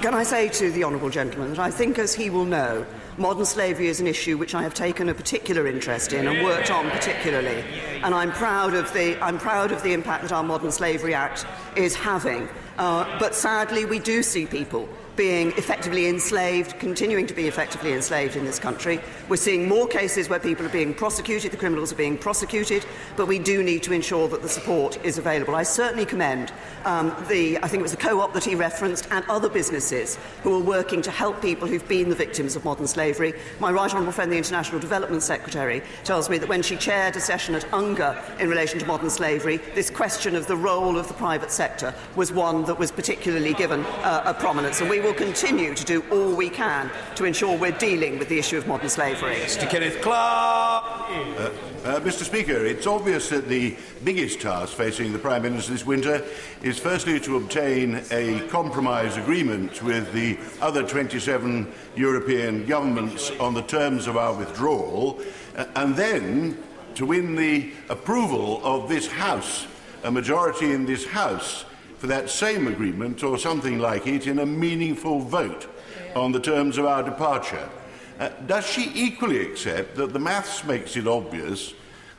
[0.00, 2.86] Can I say to the honourable gentleman that I think, as he will know,
[3.18, 6.70] modern slavery is an issue which I have taken a particular interest in and worked
[6.70, 7.62] on particularly.
[8.02, 11.46] And I'm proud of the, I'm proud of the impact that our Modern Slavery Act
[11.76, 12.48] is having.
[12.78, 14.88] Uh, but sadly, we do see people
[15.22, 18.98] being effectively enslaved, continuing to be effectively enslaved in this country.
[19.28, 22.84] We're seeing more cases where people are being prosecuted, the criminals are being prosecuted,
[23.16, 25.54] but we do need to ensure that the support is available.
[25.54, 26.52] I certainly commend
[26.84, 30.56] um, the, I think it was the co-op that he referenced, and other businesses who
[30.56, 33.32] are working to help people who've been the victims of modern slavery.
[33.60, 37.20] My right honourable friend, the International Development Secretary, tells me that when she chaired a
[37.20, 41.14] session at UNGA in relation to modern slavery, this question of the role of the
[41.14, 44.80] private sector was one that was particularly given uh, a prominence.
[44.80, 48.38] And we will continue to do all we can to ensure we're dealing with the
[48.38, 49.36] issue of modern slavery.
[49.36, 50.84] Mr Kenneth Clarke.
[50.84, 51.50] Uh,
[51.84, 56.24] uh, Mr Speaker, it's obvious that the biggest task facing the Prime Minister this winter
[56.62, 63.62] is firstly to obtain a compromise agreement with the other 27 European governments on the
[63.62, 65.20] terms of our withdrawal,
[65.56, 66.62] uh, and then
[66.94, 69.66] to win the approval of this House,
[70.04, 71.64] a majority in this House,
[72.02, 75.68] for that same agreement or something like it in a meaningful vote
[76.16, 77.70] on the terms of our departure.
[78.18, 81.74] Uh, does she equally accept that the maths makes it obvious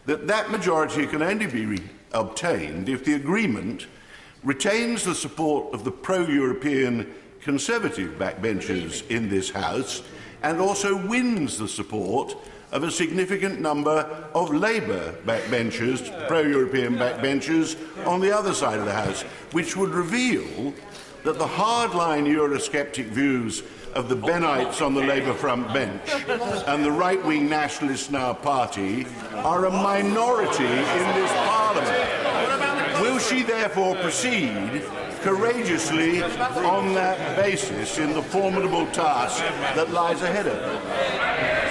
[0.05, 3.87] that that majority can only be obtained if the agreement
[4.41, 10.01] retains the support of the pro-European Conservative backbenchers in this House
[10.43, 12.37] and also wins the support
[12.73, 18.91] of a significant number of Labour backbenchers, pro-European backbenchers, on the other side of the
[18.91, 20.73] House, which would reveal
[21.23, 23.61] that the hardline Eurosceptic views
[23.93, 26.01] of the Bennites on the Labour front bench
[26.67, 29.05] and the right-wing nationalists in our party
[29.35, 33.01] are a minority in this Parliament.
[33.01, 34.83] Will she therefore proceed
[35.21, 39.39] courageously on that basis in the formidable task
[39.75, 41.62] that lies ahead of her?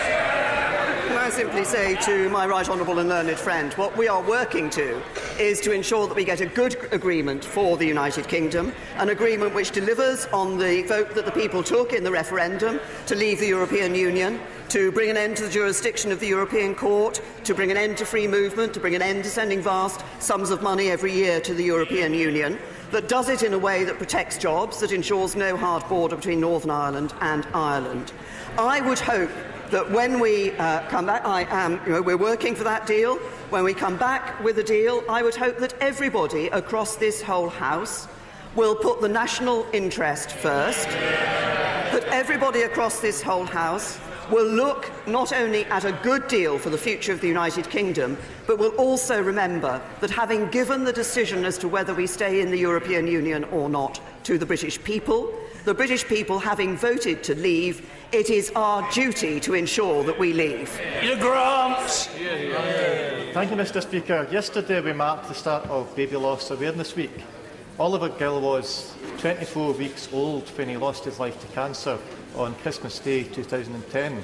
[1.33, 5.03] Simply say to my right honourable and learned friend, what we are working to
[5.41, 9.55] is to ensure that we get a good agreement for the United Kingdom, an agreement
[9.55, 13.49] which delivers on the vote that the people took in the referendum to leave the
[13.49, 17.71] European Union, to bring an end to the jurisdiction of the European Court, to bring
[17.71, 20.91] an end to free movement, to bring an end to sending vast sums of money
[20.91, 22.59] every year to the European Union,
[22.91, 26.41] that does it in a way that protects jobs, that ensures no hard border between
[26.41, 28.13] Northern Ireland and Ireland.
[28.59, 29.31] I would hope
[29.73, 33.17] that when we uh, come back, I am, you know, we're working for that deal.
[33.49, 37.49] When we come back with a deal, I would hope that everybody across this whole
[37.49, 38.07] House
[38.55, 43.99] will put the national interest first, that everybody across this whole House
[44.31, 48.19] will look not only at a good deal for the future of the United Kingdom,
[48.47, 52.51] but will also remember that having given the decision as to whether we stay in
[52.51, 55.33] the European Union or not to the British people,
[55.65, 60.35] the British people having voted to leave, it is our duty to ensure that we
[60.35, 60.79] leave.
[61.03, 62.07] Your grants!
[62.09, 64.29] Thank you, Mr Speaker.
[64.31, 67.25] Yesterday we marked the start of Baby Loss Awareness Week.
[67.79, 71.99] Oliver Gill was 24 weeks old when he lost his life to cancer
[72.37, 74.23] on Christmas Day 2010.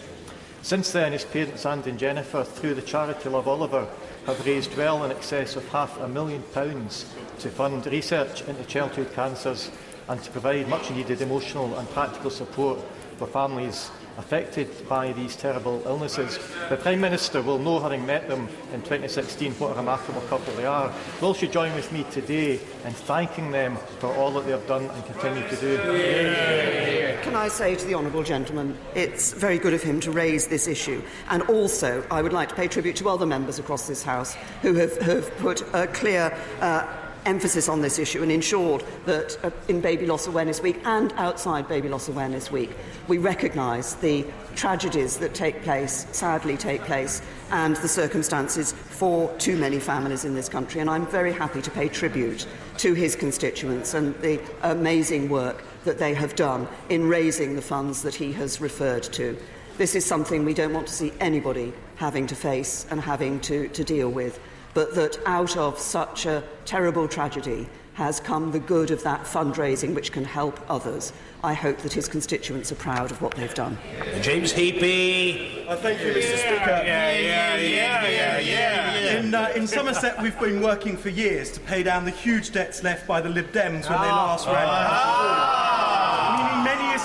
[0.61, 3.89] Since then, his parents Andy and Jennifer, through the charity Love Oliver,
[4.27, 7.07] have raised well in excess of half a million pounds
[7.39, 9.71] to fund research into childhood cancers
[10.09, 12.79] and to provide much needed emotional and practical support
[13.19, 16.39] for families affected by these terrible illnesses.
[16.69, 20.67] The Prime Minister will know, having met them in 2016, what a remarkable couple they
[20.67, 20.93] are.
[21.21, 22.55] Will she join with me today
[22.85, 25.77] in thanking them for all that they have done and continue to do?
[27.23, 30.67] Can I say to the Honourable Gentleman, it's very good of him to raise this
[30.67, 31.03] issue.
[31.31, 34.75] And also, I would like to pay tribute to other members across this House who
[34.75, 36.87] have, have put a clear uh,
[37.27, 41.69] emphasis on this issue and ensured that uh, in Baby Loss Awareness Week and outside
[41.69, 42.71] Baby Loss Awareness Week,
[43.07, 49.57] we recognise the tragedies that take place, sadly take place, and the circumstances for too
[49.57, 50.81] many families in this country.
[50.81, 52.47] And I'm very happy to pay tribute
[52.79, 58.03] to his constituents and the amazing work that they have done in raising the funds
[58.03, 59.37] that he has referred to.
[59.79, 63.69] This is something we don't want to see anybody having to face and having to,
[63.69, 64.41] to deal with
[64.79, 69.93] but that out of such a terrible tragedy has come the good of that fundraising
[69.93, 71.13] which can help others.
[71.43, 73.77] I hope that his constituents are proud of what they've done.
[74.21, 75.67] James Heappey.
[75.67, 76.39] Uh, thank you, Mr.
[76.39, 76.81] Speaker.
[76.85, 79.19] Yeah, yeah, yeah, yeah, yeah.
[79.19, 82.85] In, uh, in Somerset, we've been working for years to pay down the huge debts
[82.85, 85.58] left by the Lib Dems when they last ran ah.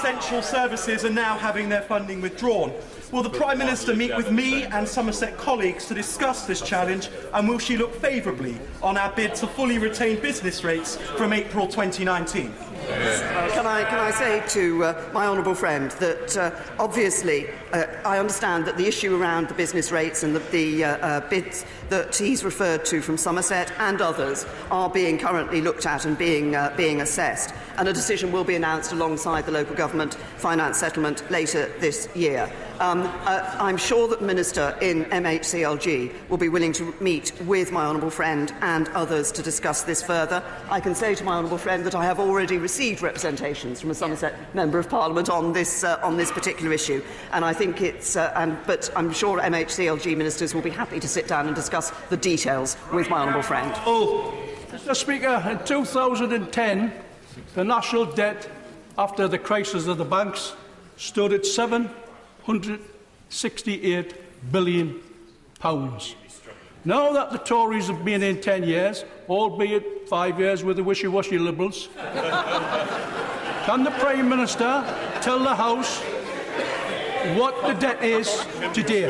[0.04, 2.74] Essential services are now having their funding withdrawn.
[3.14, 7.48] Will the Prime Minister meet with me and Somerset colleagues to discuss this challenge and
[7.48, 12.54] will she look favourably on our bid to fully retain business rates from April 2019?
[12.88, 18.20] Can I, can I say to uh, my honourable friend that uh, obviously uh, I
[18.20, 22.16] understand that the issue around the business rates and the, the uh, uh, bids that
[22.16, 26.74] he's referred to from Somerset and others are being currently looked at and being, uh,
[26.76, 31.72] being assessed, and a decision will be announced alongside the local government finance settlement later
[31.80, 32.52] this year.
[32.80, 37.72] Um, uh, I'm sure that the Minister in MHCLG will be willing to meet with
[37.72, 40.44] my honourable friend and others to discuss this further.
[40.70, 43.96] I can say to my honourable friend that I have already received representations from a
[43.96, 48.16] Somerset Member of Parliament on this, uh, on this particular issue, and I think it's,
[48.16, 51.92] uh, and, but I'm sure MHCLG ministers will be happy to sit down and discuss
[52.10, 53.72] the details with my honourable friend.
[53.86, 54.34] Oh,
[54.72, 56.92] Mr Speaker, in 2010,
[57.54, 58.50] the national debt
[58.98, 60.54] after the crisis of the banks
[60.98, 61.46] stood at
[62.46, 65.00] 768 billion
[65.60, 66.16] pounds.
[66.86, 71.38] Now that the Tories have been in 10 years, albeit five years with the wishy-washy
[71.38, 74.84] Liberals, can the Prime Minister
[75.22, 76.02] tell the House
[77.38, 79.08] what the debt is today?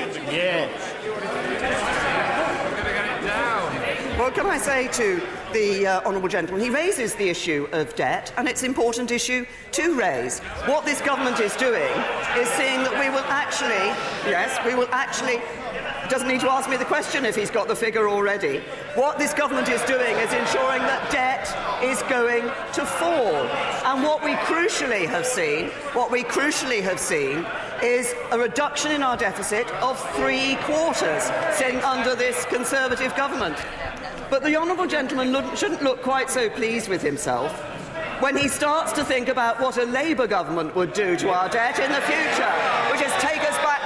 [4.19, 5.19] Well, can I say to
[5.53, 6.63] the uh, honourable gentleman.
[6.63, 10.39] He raises the issue of debt, and it's an important issue to raise.
[10.65, 11.91] What this government is doing
[12.37, 13.93] is seeing that we will actually,
[14.29, 15.39] yes, we will actually
[16.09, 18.59] doesn't need to ask me the question if he's got the figure already.
[18.95, 21.47] What this government is doing is ensuring that debt
[21.84, 23.36] is going to fall.
[23.86, 27.45] And what we crucially have seen, what we crucially have seen
[27.82, 31.23] is a reduction in our deficit of three quarters
[31.55, 33.57] since under this Conservative government.
[34.34, 37.51] But the honourable gentleman look, shouldn't look quite so pleased with himself
[38.19, 41.77] when he starts to think about what a Labour government would do to our debt
[41.77, 42.51] in the future,
[42.91, 43.81] which is take us back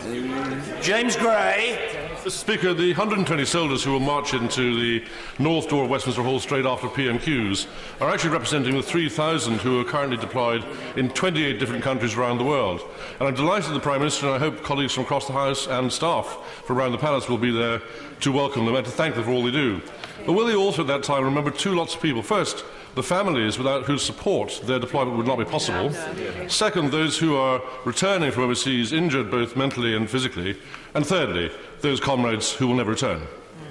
[0.00, 1.95] to James Gray.
[2.26, 2.30] Mr.
[2.32, 5.06] Speaker, the 120 soldiers who will march into the
[5.38, 7.68] north door of Westminster Hall straight after PMQs
[8.00, 10.64] are actually representing the 3,000 who are currently deployed
[10.96, 12.80] in 28 different countries around the world.
[13.20, 15.92] And I'm delighted the Prime Minister and I hope colleagues from across the House and
[15.92, 16.26] staff
[16.64, 17.80] from around the Palace will be there
[18.22, 19.80] to welcome them and to thank them for all they do.
[20.26, 22.24] But will they also at that time remember two lots of people?
[22.24, 22.64] First,
[22.96, 25.92] the families without whose support their deployment would not be possible.
[26.48, 30.58] Second, those who are returning from overseas injured both mentally and physically.
[30.94, 33.20] And thirdly, those comrades who will never return.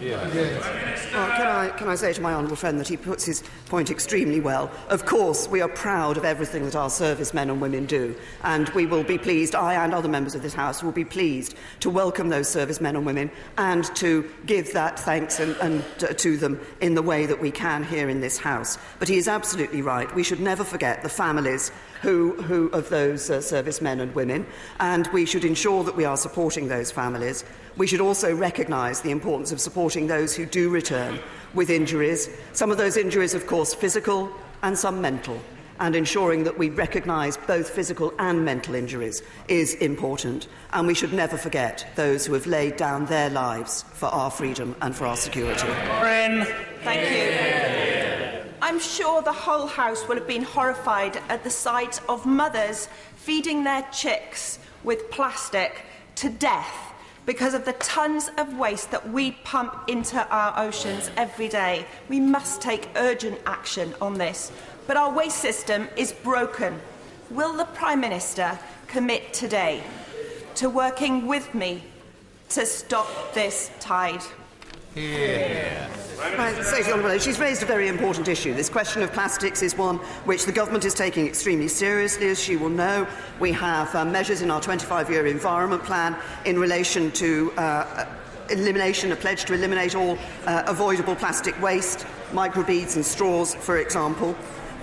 [0.02, 3.90] Well, can, I, can I say to my honourable friend that he puts his point
[3.90, 4.70] extremely well?
[4.90, 8.86] Of course, we are proud of everything that our servicemen and women do, and we
[8.86, 12.30] will be pleased, I and other members of this House will be pleased to welcome
[12.30, 16.96] those servicemen and women and to give that thanks and, and, uh, to them in
[16.96, 18.78] the way that we can here in this House.
[19.00, 20.14] But he is absolutely right.
[20.14, 21.72] We should never forget the families
[22.02, 24.46] who, who, of those uh, servicemen and women,
[24.80, 27.46] and we should ensure that we are supporting those families.
[27.78, 31.20] We should also recognise the importance of supporting those who do return
[31.54, 32.30] with injuries.
[32.54, 34.32] Some of those injuries, of course, physical
[34.64, 35.38] and some mental.
[35.82, 40.48] And ensuring that we recognise both physical and mental injuries is important.
[40.72, 44.78] And we should never forget those who have laid down their lives for our freedom
[44.82, 45.68] and for our security.
[46.84, 48.52] Thank you.
[48.62, 53.66] I'm sure the whole House will have been horrified at the sight of mothers feeding
[53.66, 55.84] their chicks with plastic
[56.16, 56.95] to death
[57.26, 61.86] because of the tons of waste that we pump into our oceans every day.
[62.10, 64.52] We must take urgent action on this.
[64.88, 66.80] But our waste system is broken.
[67.32, 69.84] Will the Prime Minister commit today
[70.56, 71.84] to working with me
[72.50, 74.22] to stop this tide?
[74.96, 75.90] Yeah.
[76.38, 76.56] Right,
[76.90, 78.54] Honourable she's raised a very important issue.
[78.54, 82.56] This question of plastics is one which the government is taking extremely seriously, as she
[82.56, 83.06] will know.
[83.40, 86.16] We have uh, measures in our 25-year environment plan
[86.46, 88.06] in relation to uh,
[88.50, 94.36] elimination, a pledge to eliminate all uh, avoidable plastic waste, microbeads and straws, for example.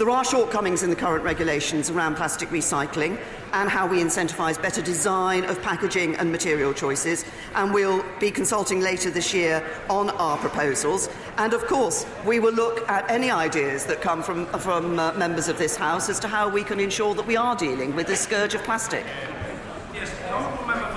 [0.03, 3.21] There are shortcomings in the current regulations around plastic recycling
[3.53, 7.25] and how we incentivise better design of packaging and material choices.
[7.55, 11.09] And we'll be consulting later this year on our proposals.
[11.39, 15.47] And of course, we will look at any ideas that come from, from uh, members
[15.47, 18.17] of this House as to how we can ensure that we are dealing with the
[18.17, 19.07] scourge of plastic.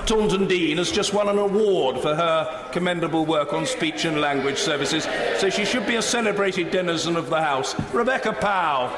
[0.06, 4.58] Taunton Deane has just won an award for her commendable work on speech and language
[4.58, 7.74] services, so she should be a celebrated denizen of the House.
[7.92, 8.88] Rebecca Pow.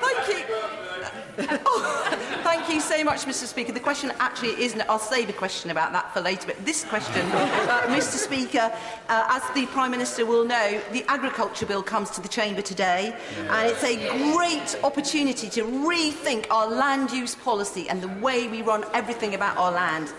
[0.00, 1.97] Thank you oh.
[2.98, 3.44] So much, Mr.
[3.44, 3.70] Speaker.
[3.70, 4.80] The question actually isn't.
[4.88, 6.46] I'll save a question about that for later.
[6.46, 8.16] But this question, uh, Mr.
[8.16, 8.72] Speaker,
[9.08, 13.14] uh, as the Prime Minister will know, the Agriculture Bill comes to the Chamber today,
[13.36, 13.96] and it's a
[14.32, 19.56] great opportunity to rethink our land use policy and the way we run everything about
[19.58, 20.12] our land.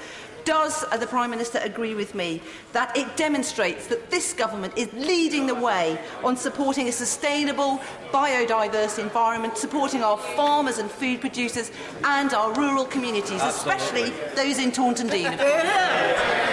[0.45, 2.41] Does the Prime Minister agree with me
[2.73, 7.79] that it demonstrates that this government is leading the way on supporting a sustainable,
[8.11, 11.71] biodiverse environment, supporting our farmers and food producers
[12.03, 15.37] and our rural communities, especially those in Taunton Deane?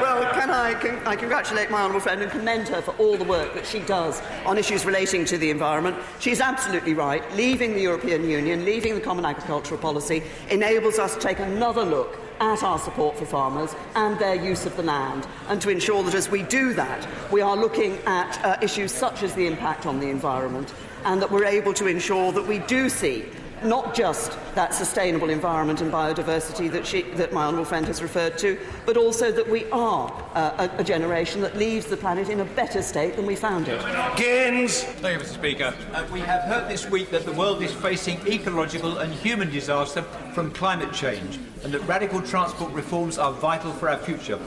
[0.00, 3.24] Well, can I, can I congratulate my honourable friend and commend her for all the
[3.24, 5.96] work that she does on issues relating to the environment.
[6.18, 7.22] She's absolutely right.
[7.36, 12.18] Leaving the European Union, leaving the Common Agricultural Policy, enables us to take another look
[12.40, 16.14] at our support for farmers and their use of the land, and to ensure that
[16.14, 20.00] as we do that, we are looking at uh, issues such as the impact on
[20.00, 20.72] the environment,
[21.04, 23.24] and that we're able to ensure that we do see
[23.62, 28.38] not just that sustainable environment and biodiversity that, she, that my honourable friend has referred
[28.38, 32.40] to, but also that we are uh, a, a, generation that leaves the planet in
[32.40, 33.80] a better state than we found it.
[34.16, 34.82] Gins!
[34.84, 35.34] Thank you, Mr.
[35.34, 35.74] Speaker.
[35.92, 40.02] Uh, we have heard this week that the world is facing ecological and human disaster
[40.34, 44.38] from climate change, and that radical transport reforms are vital for our future.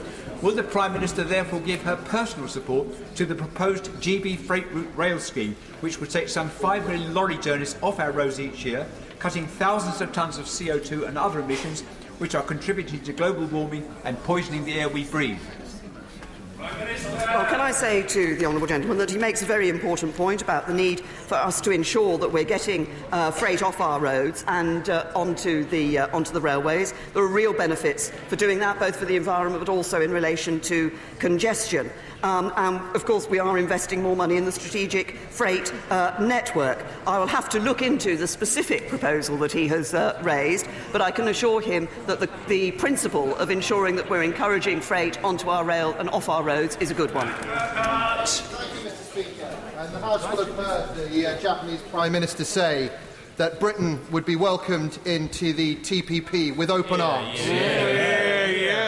[0.44, 4.90] Will the Prime Minister therefore give her personal support to the proposed GB Freight Route
[4.94, 8.86] Rail scheme, which would take some 5 million lorry journeys off our roads each year,
[9.24, 11.80] cutting thousands of tonnes of CO2 and other emissions
[12.18, 15.40] which are contributing to global warming and poisoning the air we breathe?
[16.60, 20.42] Well, can I say to the Honourable Gentleman that he makes a very important point
[20.42, 24.44] about the need for us to ensure that we're getting uh, freight off our roads
[24.50, 26.94] and uh, onto, the, uh, onto the railways.
[27.14, 30.60] There are real benefits for doing that, both for the environment but also in relation
[30.62, 31.90] to congestion.
[32.24, 36.86] Um, and of course, we are investing more money in the strategic freight uh, network.
[37.06, 41.02] I will have to look into the specific proposal that he has uh, raised, but
[41.02, 45.50] I can assure him that the, the principle of ensuring that we're encouraging freight onto
[45.50, 47.28] our rail and off our roads is a good one.
[47.28, 49.12] Thank you, Mr.
[49.12, 49.58] Speaker.
[49.78, 52.90] And the House will have heard the uh, Japanese Prime Minister say
[53.38, 57.40] that Britain would be welcomed into the TPP with open arms.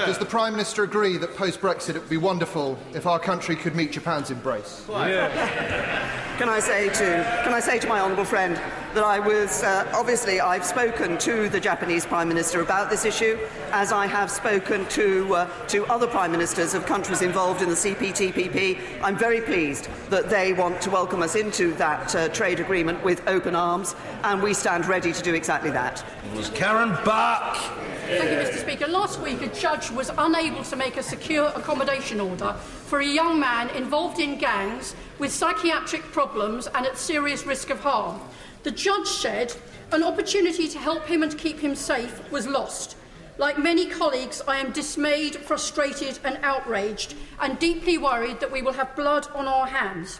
[0.06, 3.56] Does the Prime Minister agree that post Brexit it would be wonderful if our country
[3.56, 4.86] could meet Japan's embrace?
[6.38, 8.58] Can I say to can I say to my honourable friend
[8.94, 13.40] that I was uh, obviously I've spoken to the Japanese Prime Minister about this issue,
[13.72, 17.76] as I have spoken to uh, to other Prime Ministers of countries involved in the
[17.76, 19.02] CPTPP.
[19.02, 23.26] I'm very pleased that they want to welcome us into that uh, trade agreement with
[23.30, 26.04] open arms, and we stand ready to do exactly that.
[26.26, 27.58] It Was Karen Buck?
[28.06, 28.62] Thank you, Mr.
[28.62, 28.88] Speaker.
[28.88, 33.40] Last week, a judge was unable to make a secure accommodation order for a young
[33.40, 38.22] man involved in gangs with psychiatric problems and at serious risk of harm.
[38.62, 39.56] The judge said
[39.92, 42.96] an opportunity to help him and keep him safe was lost.
[43.40, 48.74] Like many colleagues, I am dismayed, frustrated, and outraged, and deeply worried that we will
[48.74, 50.20] have blood on our hands.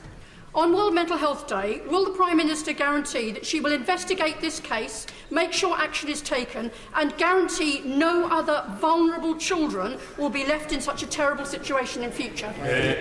[0.56, 4.62] On World Mental Health Day, will the Prime Minister guarantee that she will investigate this
[4.62, 10.72] case, make sure action is taken, and guarantee no other vulnerable children will be left
[10.72, 12.54] in such a terrible situation in future?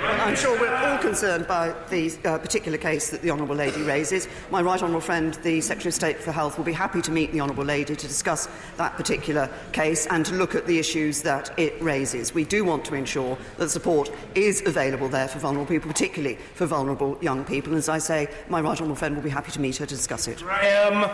[0.03, 4.27] I'm sure we're all concerned by the uh, particular case that the Honourable Lady raises.
[4.51, 7.31] My right honourable friend, the Secretary of State for Health, will be happy to meet
[7.31, 8.49] the Honourable Lady to discuss
[8.79, 12.35] that particular case and to look at the issues that it raises.
[12.35, 16.67] We do want to ensure that support is available there for vulnerable people, particularly for
[16.67, 17.73] vulnerable young people.
[17.73, 19.95] And as I say, my right honourable friend will be happy to meet her to
[19.95, 20.39] discuss it.
[20.39, 21.11] Graham.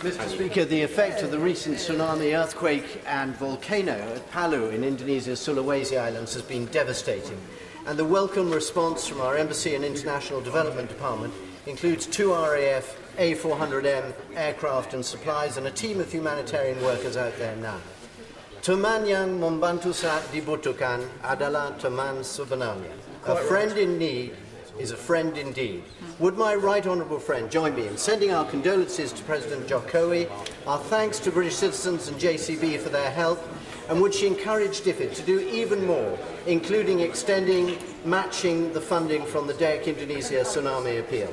[0.00, 0.28] Mr.
[0.28, 6.00] Speaker, the effect of the recent tsunami, earthquake, and volcano at Palu in Indonesia's Sulawesi
[6.00, 7.40] Islands has been devastating.
[7.86, 11.34] And the welcome response from our Embassy and International Development Department
[11.66, 17.56] includes two RAF A400M aircraft and supplies and a team of humanitarian workers out there
[17.56, 17.78] now.
[18.64, 22.96] Teman yang membantu saat dibutuhkan adalah teman sebenarnya.
[23.28, 24.32] A friend in need
[24.78, 25.84] is a friend indeed.
[26.18, 30.28] Would my right honourable friend join me in sending our condolences to President Jokowi,
[30.66, 33.42] our thanks to British citizens and JCB for their help,
[33.88, 39.46] and would she encourage DFID to do even more, including extending, matching the funding from
[39.46, 41.32] the DEC Indonesia tsunami appeal?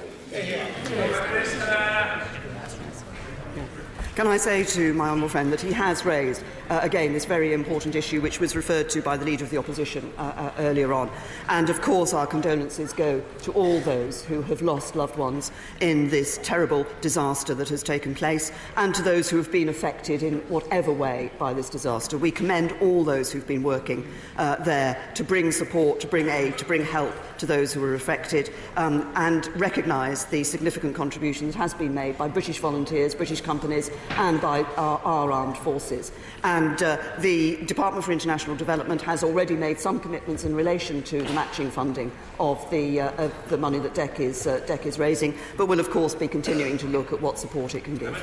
[4.15, 7.51] Can I say to my honourable friend that he has raised, uh, again, this very
[7.51, 10.93] important issue which was referred to by the Leader of the Opposition uh, uh, earlier
[10.93, 11.11] on.
[11.49, 15.51] And of course, our condolences go to all those who have lost loved ones
[15.81, 20.23] in this terrible disaster that has taken place and to those who have been affected
[20.23, 22.17] in whatever way by this disaster.
[22.17, 24.07] We commend all those who've been working
[24.37, 27.95] uh, there to bring support, to bring aid, to bring help to those who were
[27.95, 33.41] affected um, and recognise the significant contribution that has been made by British volunteers, British
[33.41, 36.13] companies and by our, our armed forces.
[36.43, 41.21] And uh, the Department for International Development has already made some commitments in relation to
[41.21, 44.99] the matching funding of the, uh, of the money that DEC is, uh, DEC is
[44.99, 48.17] raising, but will of course be continuing to look at what support it can give.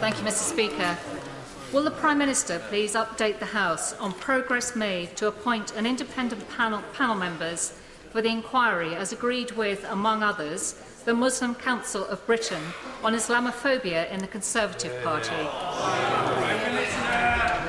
[0.00, 0.98] Thank you, Mr Speaker.
[1.72, 6.48] Will the Prime Minister please update the House on progress made to appoint an independent
[6.50, 7.74] panel, panel members
[8.10, 10.76] for the inquiry as agreed with, among others,
[11.06, 12.60] the Muslim Council of Britain
[13.04, 15.28] on Islamophobia in the Conservative Party?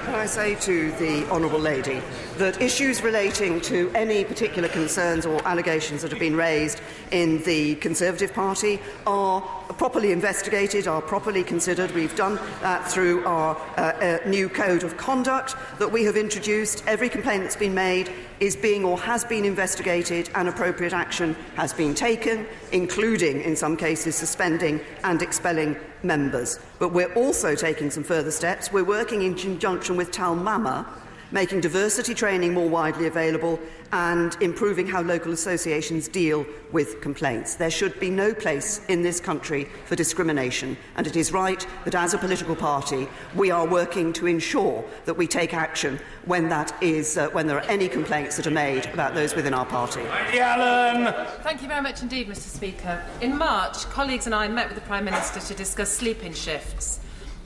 [0.06, 2.02] Can I say to the Honourable Lady
[2.38, 6.82] that issues relating to any particular concerns or allegations that have been raised
[7.12, 11.92] in the Conservative Party are properly investigated, are properly considered.
[11.92, 16.84] We've done that through our uh, uh, new code of conduct that we have introduced.
[16.88, 21.74] Every complaint that's been made is being or has been investigated and appropriate action has
[21.74, 26.60] been taken, including, in some cases, suspending and expelling members.
[26.80, 28.72] But we're also taking some further steps.
[28.72, 30.86] We're working in conjunction with Tell MAMA
[31.32, 33.60] making diversity training more widely available
[33.92, 37.56] and improving how local associations deal with complaints.
[37.56, 41.96] There should be no place in this country for discrimination, and it is right that
[41.96, 46.76] as a political party we are working to ensure that we take action when, that
[46.82, 50.02] is, uh, when there are any complaints that are made about those within our party.
[50.02, 51.14] Alan.
[51.44, 53.04] Thank you very much indeed, Mr Speaker.
[53.22, 57.00] In March, colleagues and I met with the Prime Minister to discuss sleep-in shifts,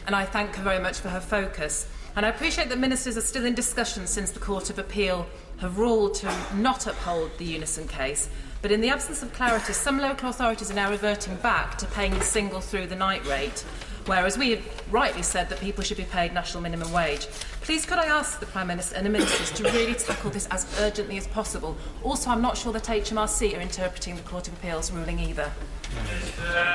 [0.08, 1.88] and I thank her very much for her focus.
[2.16, 5.28] And I appreciate that ministers are still in discussion since the Court of Appeal
[5.62, 8.28] have ruled to not uphold the unison case.
[8.64, 12.14] But in the absence of clarity, some local authorities are now reverting back to paying
[12.14, 13.64] the single through the night rate,
[14.06, 17.28] whereas we have rightly said that people should be paid national minimum wage.
[17.62, 20.68] Please could I ask the Prime Minister and the Ministers to really tackle this as
[20.80, 21.78] urgently as possible?
[22.04, 25.52] Also, I'm not sure that HMRC are interpreting the Court of Appeal's ruling either.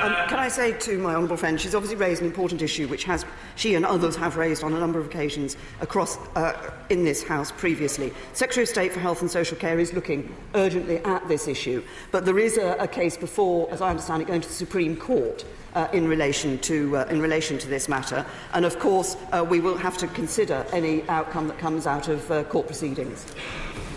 [0.01, 3.03] Um, can I say to my honourable friend, she's obviously raised an important issue which
[3.05, 3.25] has
[3.55, 7.51] she and others have raised on a number of occasions across uh, in this House
[7.51, 8.13] previously.
[8.33, 12.25] Secretary of State for Health and Social Care is looking urgently at this issue, but
[12.25, 15.43] there is a, a case before, as I understand it, going to the Supreme Court
[15.75, 18.25] uh, in, relation to, uh, in relation to this matter.
[18.53, 22.29] And of course, uh, we will have to consider any outcome that comes out of
[22.31, 23.25] uh, court proceedings.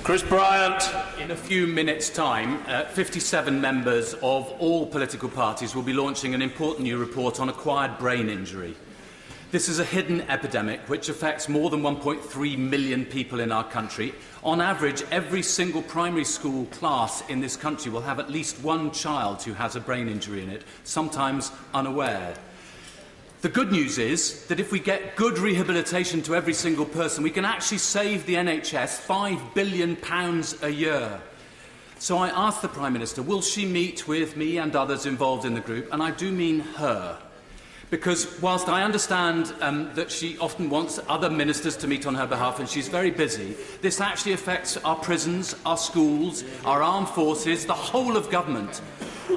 [0.02, 0.82] Chris Bryant.
[1.20, 6.34] In a few minutes' time, uh, 57 members of all political parties will be launching
[6.34, 8.74] an important new report on acquired brain injury.
[9.50, 14.14] This is a hidden epidemic which affects more than 1.3 million people in our country
[14.42, 18.90] On average, every single primary school class in this country will have at least one
[18.90, 22.34] child who has a brain injury in it, sometimes unaware.
[23.42, 27.30] The good news is that if we get good rehabilitation to every single person, we
[27.30, 29.96] can actually save the NHS £5 billion
[30.62, 31.20] a year.
[31.98, 35.52] So I asked the Prime Minister, will she meet with me and others involved in
[35.52, 35.92] the group?
[35.92, 37.18] And I do mean her.
[37.90, 42.26] Because whilst I understand um, that she often wants other ministers to meet on her
[42.26, 47.66] behalf and she's very busy, this actually affects our prisons, our schools, our armed forces,
[47.66, 48.80] the whole of government.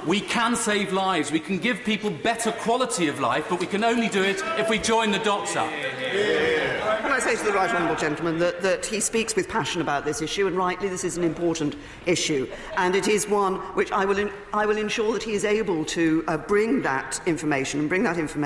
[0.05, 1.31] We can save lives.
[1.31, 4.69] We can give people better quality of life, but we can only do it if
[4.69, 5.69] we join the dots up.
[5.69, 10.03] Can I say to the right honourable gentleman that, that he speaks with passion about
[10.03, 11.75] this issue, and rightly this is an important
[12.05, 15.45] issue, and it is one which I will, in, I will ensure that he is
[15.45, 18.42] able to uh, bring that information and bring that information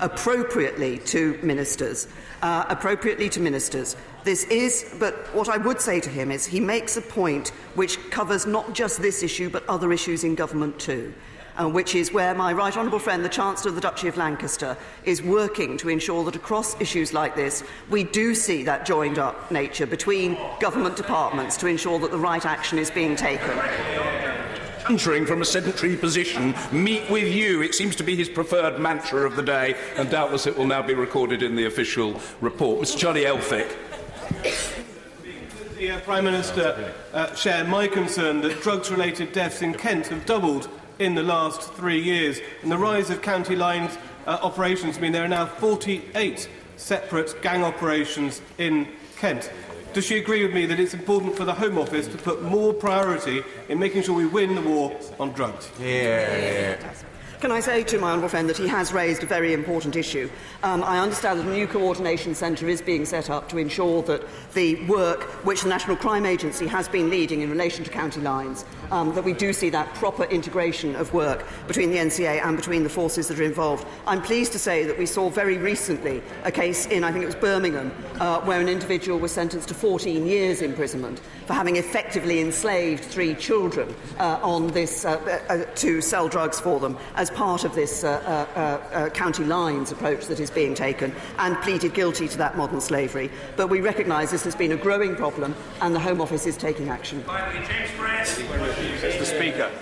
[0.00, 2.08] appropriately to ministers,
[2.42, 3.96] uh, appropriately to ministers.
[4.24, 7.98] This is, but what I would say to him is he makes a point which
[8.10, 11.14] covers not just this issue but other issues in government too.
[11.58, 14.76] Uh, which is where my right honourable friend, the Chancellor of the Duchy of Lancaster,
[15.04, 19.50] is working to ensure that across issues like this, we do see that joined up
[19.50, 23.58] nature between government departments to ensure that the right action is being taken.
[24.88, 27.60] Entering from a sedentary position, meet with you.
[27.60, 30.80] It seems to be his preferred mantra of the day, and doubtless it will now
[30.80, 32.80] be recorded in the official report.
[32.82, 32.96] Mr.
[32.96, 33.74] Charlie Elphicke.
[35.76, 40.24] The uh, Prime Minister uh, share my concern that drugs related deaths in Kent have
[40.24, 40.68] doubled
[41.00, 42.38] in the last three years.
[42.62, 47.64] And the rise of county lines uh, operations mean there are now 48 separate gang
[47.64, 49.50] operations in Kent.
[49.96, 52.74] Does she agree with me that it's important for the Home Office to put more
[52.74, 55.70] priority in making sure we win the war on drugs?
[55.80, 56.76] Yeah.
[57.40, 60.30] Can I say to my honourable friend that he has raised a very important issue?
[60.62, 64.24] Um, I understand that a new coordination centre is being set up to ensure that
[64.54, 68.64] the work which the National Crime Agency has been leading in relation to county lines,
[68.90, 72.82] um, that we do see that proper integration of work between the NCA and between
[72.82, 73.86] the forces that are involved.
[74.06, 77.26] I'm pleased to say that we saw very recently a case in, I think it
[77.26, 82.40] was Birmingham, uh, where an individual was sentenced to 14 years imprisonment for having effectively
[82.40, 85.18] enslaved three children uh, on this, uh,
[85.50, 86.96] uh, to sell drugs for them
[87.26, 91.60] as part of this uh, uh, uh, county lines approach that is being taken and
[91.62, 93.28] pleaded guilty to that modern slavery.
[93.56, 96.88] But we recognise this has been a growing problem and the Home Office is taking
[96.88, 97.24] action.
[97.24, 99.24] Mr.
[99.24, 99.72] Speaker.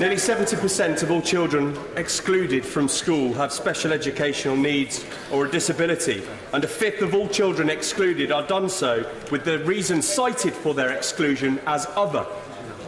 [0.00, 6.22] Nearly 70% of all children excluded from school have special educational needs or a disability,
[6.54, 10.72] and a fifth of all children excluded are done so with the reason cited for
[10.72, 12.26] their exclusion as other.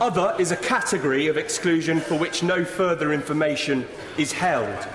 [0.01, 3.86] Other is a category of exclusion for which no further information
[4.18, 4.86] is held.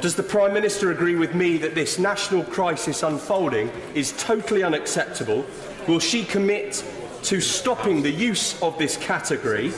[0.00, 5.44] Does the Prime Minister agree with me that this national crisis unfolding is totally unacceptable?
[5.86, 6.82] Will she commit
[7.24, 9.74] to stopping the use of this category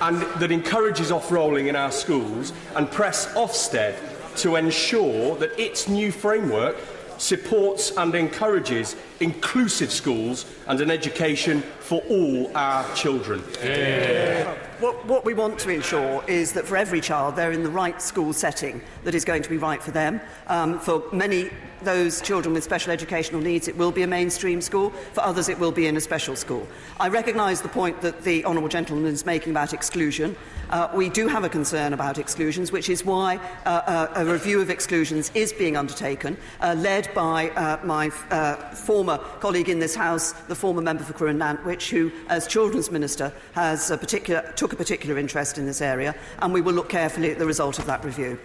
[0.00, 3.96] and that encourages off-rolling in our schools and press Ofsted
[4.36, 6.76] to ensure that its new framework
[7.18, 13.42] supports and encourages inclusive schools and an education for all our children.
[13.62, 14.54] Yeah.
[14.80, 18.02] What, what, we want to ensure is that for every child they're in the right
[18.02, 20.20] school setting that is going to be right for them.
[20.48, 21.50] Um, for many
[21.84, 24.90] those children with special educational needs, it will be a mainstream school.
[25.12, 26.66] For others, it will be in a special school.
[26.98, 30.34] I recognise the point that the Honourable Gentleman is making about exclusion.
[30.70, 33.36] Uh, we do have a concern about exclusions, which is why
[33.66, 38.56] uh, uh, a review of exclusions is being undertaken, uh, led by uh, my uh,
[39.04, 43.32] former colleague in this House, the former member for Crewe Nantwich, who, as Children's Minister,
[43.52, 47.30] has a particular, took a particular interest in this area, and we will look carefully
[47.30, 48.38] at the result of that review.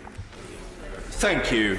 [1.12, 1.78] Thank you.